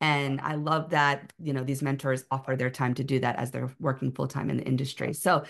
And 0.00 0.40
I 0.40 0.54
love 0.54 0.90
that, 0.90 1.30
you 1.38 1.52
know, 1.52 1.64
these 1.64 1.82
mentors 1.82 2.24
offer 2.30 2.56
their 2.56 2.70
time 2.70 2.94
to 2.94 3.04
do 3.04 3.20
that 3.20 3.36
as 3.36 3.50
they're 3.50 3.74
working 3.78 4.12
full 4.12 4.28
time 4.28 4.48
in 4.48 4.56
the 4.56 4.64
industry. 4.64 5.12
So 5.12 5.44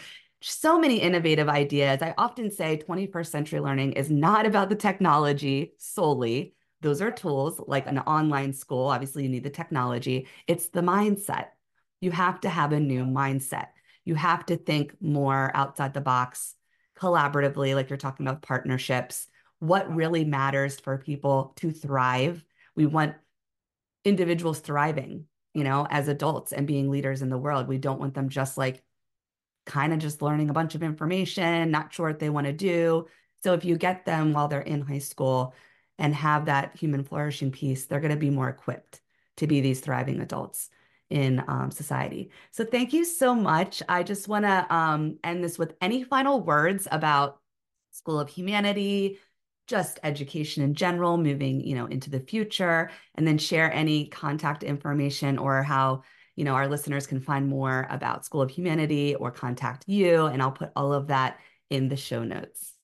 so 0.51 0.79
many 0.79 1.01
innovative 1.01 1.49
ideas. 1.49 2.03
I 2.03 2.15
often 2.19 2.51
say 2.51 2.79
21st 2.79 3.31
century 3.31 3.61
learning 3.61 3.93
is 3.93 4.11
not 4.11 4.47
about 4.47 4.69
the 4.69 4.77
technology 4.77 5.75
solely, 5.79 6.55
those 6.85 7.01
are 7.01 7.11
tools 7.11 7.59
like 7.67 7.87
an 7.87 7.99
online 8.01 8.53
school. 8.53 8.89
Obviously, 8.89 9.23
you 9.23 9.31
need 9.31 9.43
the 9.43 9.49
technology. 9.49 10.29
It's 10.47 10.69
the 10.69 10.83
mindset. 10.83 11.47
You 12.03 12.11
have 12.11 12.43
to 12.43 12.51
have 12.51 12.73
a 12.73 12.79
new 12.79 13.07
mindset. 13.07 13.69
You 14.05 14.17
have 14.17 14.45
to 14.47 14.59
think 14.59 14.95
more 15.01 15.51
outside 15.55 15.95
the 15.95 16.03
box, 16.03 16.55
collaboratively, 16.99 17.75
like 17.75 17.89
you're 17.89 17.97
talking 17.97 18.27
about 18.27 18.43
partnerships. 18.43 19.29
What 19.61 19.97
really 19.97 20.27
matters 20.27 20.79
for 20.79 20.99
people 20.99 21.55
to 21.57 21.71
thrive? 21.71 22.45
We 22.77 22.85
want 22.85 23.15
individuals 24.05 24.61
thriving, 24.61 25.25
you 25.55 25.65
know, 25.65 25.87
as 25.89 26.09
adults 26.09 26.53
and 26.53 26.67
being 26.67 26.91
leaders 26.91 27.23
in 27.23 27.31
the 27.31 27.39
world. 27.39 27.67
We 27.67 27.79
don't 27.79 27.99
want 27.99 28.13
them 28.13 28.29
just 28.29 28.59
like 28.59 28.84
kind 29.67 29.93
of 29.93 29.99
just 29.99 30.23
learning 30.23 30.51
a 30.51 30.55
bunch 30.55 30.75
of 30.75 30.83
information, 30.83 31.71
not 31.71 31.93
sure 31.93 32.09
what 32.09 32.19
they 32.19 32.31
want 32.31 32.47
to 32.47 32.53
do. 32.53 33.07
So 33.43 33.55
if 33.55 33.65
you 33.65 33.77
get 33.77 34.05
them 34.05 34.33
while 34.33 34.49
they're 34.49 34.61
in 34.61 34.83
high 34.83 34.99
school, 34.99 35.55
and 35.99 36.15
have 36.15 36.47
that 36.47 36.77
human 36.77 37.05
flourishing 37.05 37.51
piece, 37.51 37.87
they're 37.87 38.01
going 38.01 38.11
to 38.11 38.17
be 38.17 38.31
more 38.31 38.49
equipped 38.49 39.01
to 39.37 39.47
be 39.47 39.61
these 39.61 39.81
thriving 39.81 40.21
adults 40.21 40.71
in 41.11 41.43
um, 41.49 41.71
society. 41.71 42.31
So 42.51 42.65
thank 42.65 42.93
you 42.93 43.05
so 43.05 43.35
much. 43.35 43.83
I 43.89 44.03
just 44.03 44.27
want 44.27 44.45
to 44.45 44.75
um, 44.75 45.19
end 45.23 45.45
this 45.45 45.59
with 45.59 45.75
any 45.81 46.03
final 46.03 46.41
words 46.41 46.89
about 46.91 47.41
School 47.91 48.19
of 48.19 48.29
Humanity, 48.29 49.19
just 49.67 50.01
education 50.03 50.63
in 50.63 50.75
general, 50.75 51.17
moving 51.17 51.61
you 51.61 51.75
know 51.75 51.87
into 51.87 52.11
the 52.11 52.21
future, 52.21 52.91
and 53.15 53.27
then 53.27 53.39
share 53.39 53.73
any 53.73 54.07
contact 54.09 54.63
information 54.63 55.39
or 55.39 55.63
how 55.63 56.03
you 56.37 56.45
know 56.45 56.55
our 56.55 56.69
listeners 56.69 57.07
can 57.07 57.21
find 57.21 57.49
more 57.49 57.87
about 57.91 58.25
School 58.25 58.43
of 58.43 58.51
Humanity 58.51 59.15
or 59.15 59.31
contact 59.31 59.85
you. 59.87 60.27
And 60.27 60.43
I'll 60.43 60.53
put 60.53 60.71
all 60.77 60.93
of 60.93 61.09
that 61.09 61.39
in 61.71 61.89
the 61.89 61.97
show 61.97 62.25
notes. 62.25 62.75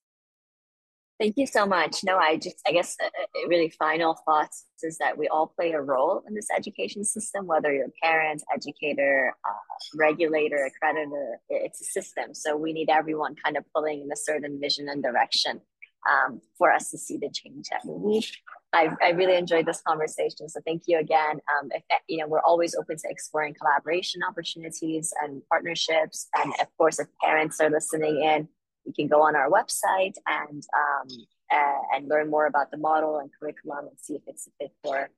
Thank 1.21 1.37
you 1.37 1.47
so 1.47 1.67
much. 1.67 2.03
No, 2.03 2.17
I 2.17 2.39
just, 2.39 2.57
I 2.67 2.73
guess, 2.73 2.97
uh, 2.99 3.07
uh, 3.07 3.47
really 3.47 3.69
final 3.69 4.19
thoughts 4.25 4.65
is 4.83 4.97
that 4.99 5.19
we 5.19 5.29
all 5.29 5.49
play 5.49 5.73
a 5.73 5.81
role 5.81 6.23
in 6.27 6.33
this 6.33 6.49
education 6.51 7.05
system, 7.05 7.47
whether 7.47 7.71
you're 7.71 7.89
a 7.89 7.93
parent, 8.03 8.43
educator, 8.55 9.35
uh, 9.47 9.99
regulator, 9.99 10.71
accreditor, 10.71 11.35
it's 11.51 11.83
a 11.83 11.85
system. 11.85 12.33
So 12.33 12.57
we 12.57 12.73
need 12.73 12.89
everyone 12.89 13.35
kind 13.37 13.59
of 13.59 13.65
pulling 13.75 14.01
in 14.01 14.11
a 14.11 14.17
certain 14.17 14.59
vision 14.59 14.89
and 14.89 15.03
direction 15.03 15.61
um, 16.09 16.41
for 16.57 16.73
us 16.73 16.91
to 16.91 16.97
see 16.97 17.19
the 17.19 17.29
change 17.29 17.67
that 17.71 17.83
we 17.85 18.13
need. 18.13 18.25
I, 18.73 18.89
I 19.03 19.11
really 19.11 19.37
enjoyed 19.37 19.67
this 19.67 19.83
conversation. 19.87 20.49
So 20.49 20.61
thank 20.65 20.83
you 20.87 20.99
again. 20.99 21.41
Um, 21.59 21.71
if, 21.73 21.83
you 22.09 22.19
know, 22.19 22.29
we're 22.29 22.41
always 22.41 22.75
open 22.77 22.97
to 22.97 23.09
exploring 23.09 23.55
collaboration 23.55 24.23
opportunities 24.29 25.13
and 25.23 25.43
partnerships. 25.51 26.29
And 26.37 26.53
of 26.61 26.69
course, 26.79 27.01
if 27.01 27.09
parents 27.23 27.61
are 27.61 27.71
listening 27.71 28.23
in, 28.23 28.49
you 28.85 28.93
can 28.93 29.09
go 29.09 29.23
on 29.23 29.35
our 29.35 29.51
website 29.51 30.15
and 30.27 30.63
um, 30.77 31.09
uh, 31.53 31.97
and 31.97 32.09
learn 32.09 32.31
more 32.31 32.47
about 32.47 32.71
the 32.71 32.77
model 32.77 33.19
and 33.19 33.31
curriculum 33.39 33.89
and 33.89 33.99
see 33.99 34.15
if 34.15 34.23
it's 34.27 34.47
a 34.47 34.51
fit 34.59 34.73
for 34.85 35.11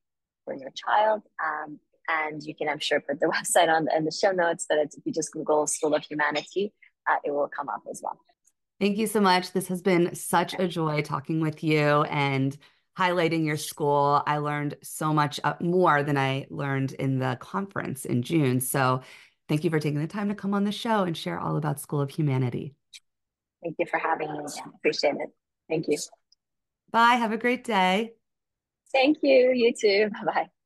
for 0.44 0.54
your 0.54 0.70
child. 0.74 1.22
Um, 1.44 1.78
and 2.08 2.42
you 2.42 2.54
can, 2.54 2.68
I'm 2.68 2.80
sure, 2.80 3.00
put 3.00 3.20
the 3.20 3.26
website 3.36 3.68
on 3.68 3.86
in 3.94 4.04
the 4.04 4.10
show 4.10 4.32
notes. 4.32 4.66
That 4.68 4.78
if 4.78 4.90
you 5.04 5.12
just 5.12 5.32
Google 5.32 5.66
School 5.66 5.94
of 5.94 6.04
Humanity, 6.04 6.72
uh, 7.08 7.16
it 7.24 7.30
will 7.30 7.48
come 7.48 7.68
up 7.68 7.82
as 7.90 8.00
well. 8.02 8.18
Thank 8.80 8.96
you 8.96 9.06
so 9.06 9.20
much. 9.20 9.52
This 9.52 9.68
has 9.68 9.80
been 9.80 10.14
such 10.14 10.54
a 10.58 10.66
joy 10.66 11.02
talking 11.02 11.40
with 11.40 11.62
you 11.62 12.02
and 12.02 12.56
highlighting 12.98 13.44
your 13.44 13.56
school. 13.56 14.22
I 14.26 14.38
learned 14.38 14.76
so 14.82 15.12
much 15.12 15.40
uh, 15.44 15.54
more 15.60 16.02
than 16.02 16.18
I 16.18 16.46
learned 16.50 16.92
in 16.92 17.18
the 17.18 17.36
conference 17.40 18.04
in 18.04 18.22
June. 18.22 18.60
So 18.60 19.02
thank 19.48 19.64
you 19.64 19.70
for 19.70 19.80
taking 19.80 20.00
the 20.00 20.06
time 20.06 20.28
to 20.28 20.34
come 20.34 20.54
on 20.54 20.64
the 20.64 20.72
show 20.72 21.04
and 21.04 21.16
share 21.16 21.38
all 21.38 21.56
about 21.56 21.80
School 21.80 22.00
of 22.00 22.10
Humanity. 22.10 22.74
Thank 23.62 23.76
you 23.78 23.86
for 23.86 23.98
having 23.98 24.32
me. 24.32 24.44
Appreciate 24.74 25.14
it. 25.14 25.30
Thank 25.68 25.86
you. 25.88 25.98
Bye. 26.90 27.14
Have 27.14 27.32
a 27.32 27.38
great 27.38 27.64
day. 27.64 28.12
Thank 28.92 29.18
you. 29.22 29.52
You 29.54 29.72
too. 29.72 30.10
Bye 30.10 30.32
bye. 30.32 30.61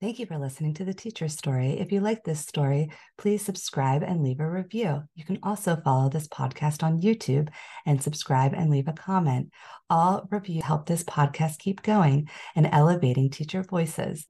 Thank 0.00 0.18
you 0.18 0.26
for 0.26 0.36
listening 0.36 0.74
to 0.74 0.84
the 0.84 0.92
teacher's 0.92 1.32
story. 1.32 1.78
If 1.78 1.90
you 1.90 2.00
like 2.00 2.24
this 2.24 2.40
story, 2.40 2.90
please 3.16 3.42
subscribe 3.42 4.02
and 4.02 4.22
leave 4.22 4.40
a 4.40 4.50
review. 4.50 5.02
You 5.14 5.24
can 5.24 5.38
also 5.42 5.76
follow 5.76 6.10
this 6.10 6.28
podcast 6.28 6.82
on 6.82 7.00
YouTube 7.00 7.48
and 7.86 8.02
subscribe 8.02 8.52
and 8.52 8.70
leave 8.70 8.88
a 8.88 8.92
comment. 8.92 9.50
All 9.88 10.26
reviews 10.30 10.64
help 10.64 10.86
this 10.86 11.04
podcast 11.04 11.58
keep 11.58 11.82
going 11.82 12.28
and 12.54 12.68
elevating 12.70 13.30
teacher 13.30 13.62
voices. 13.62 14.26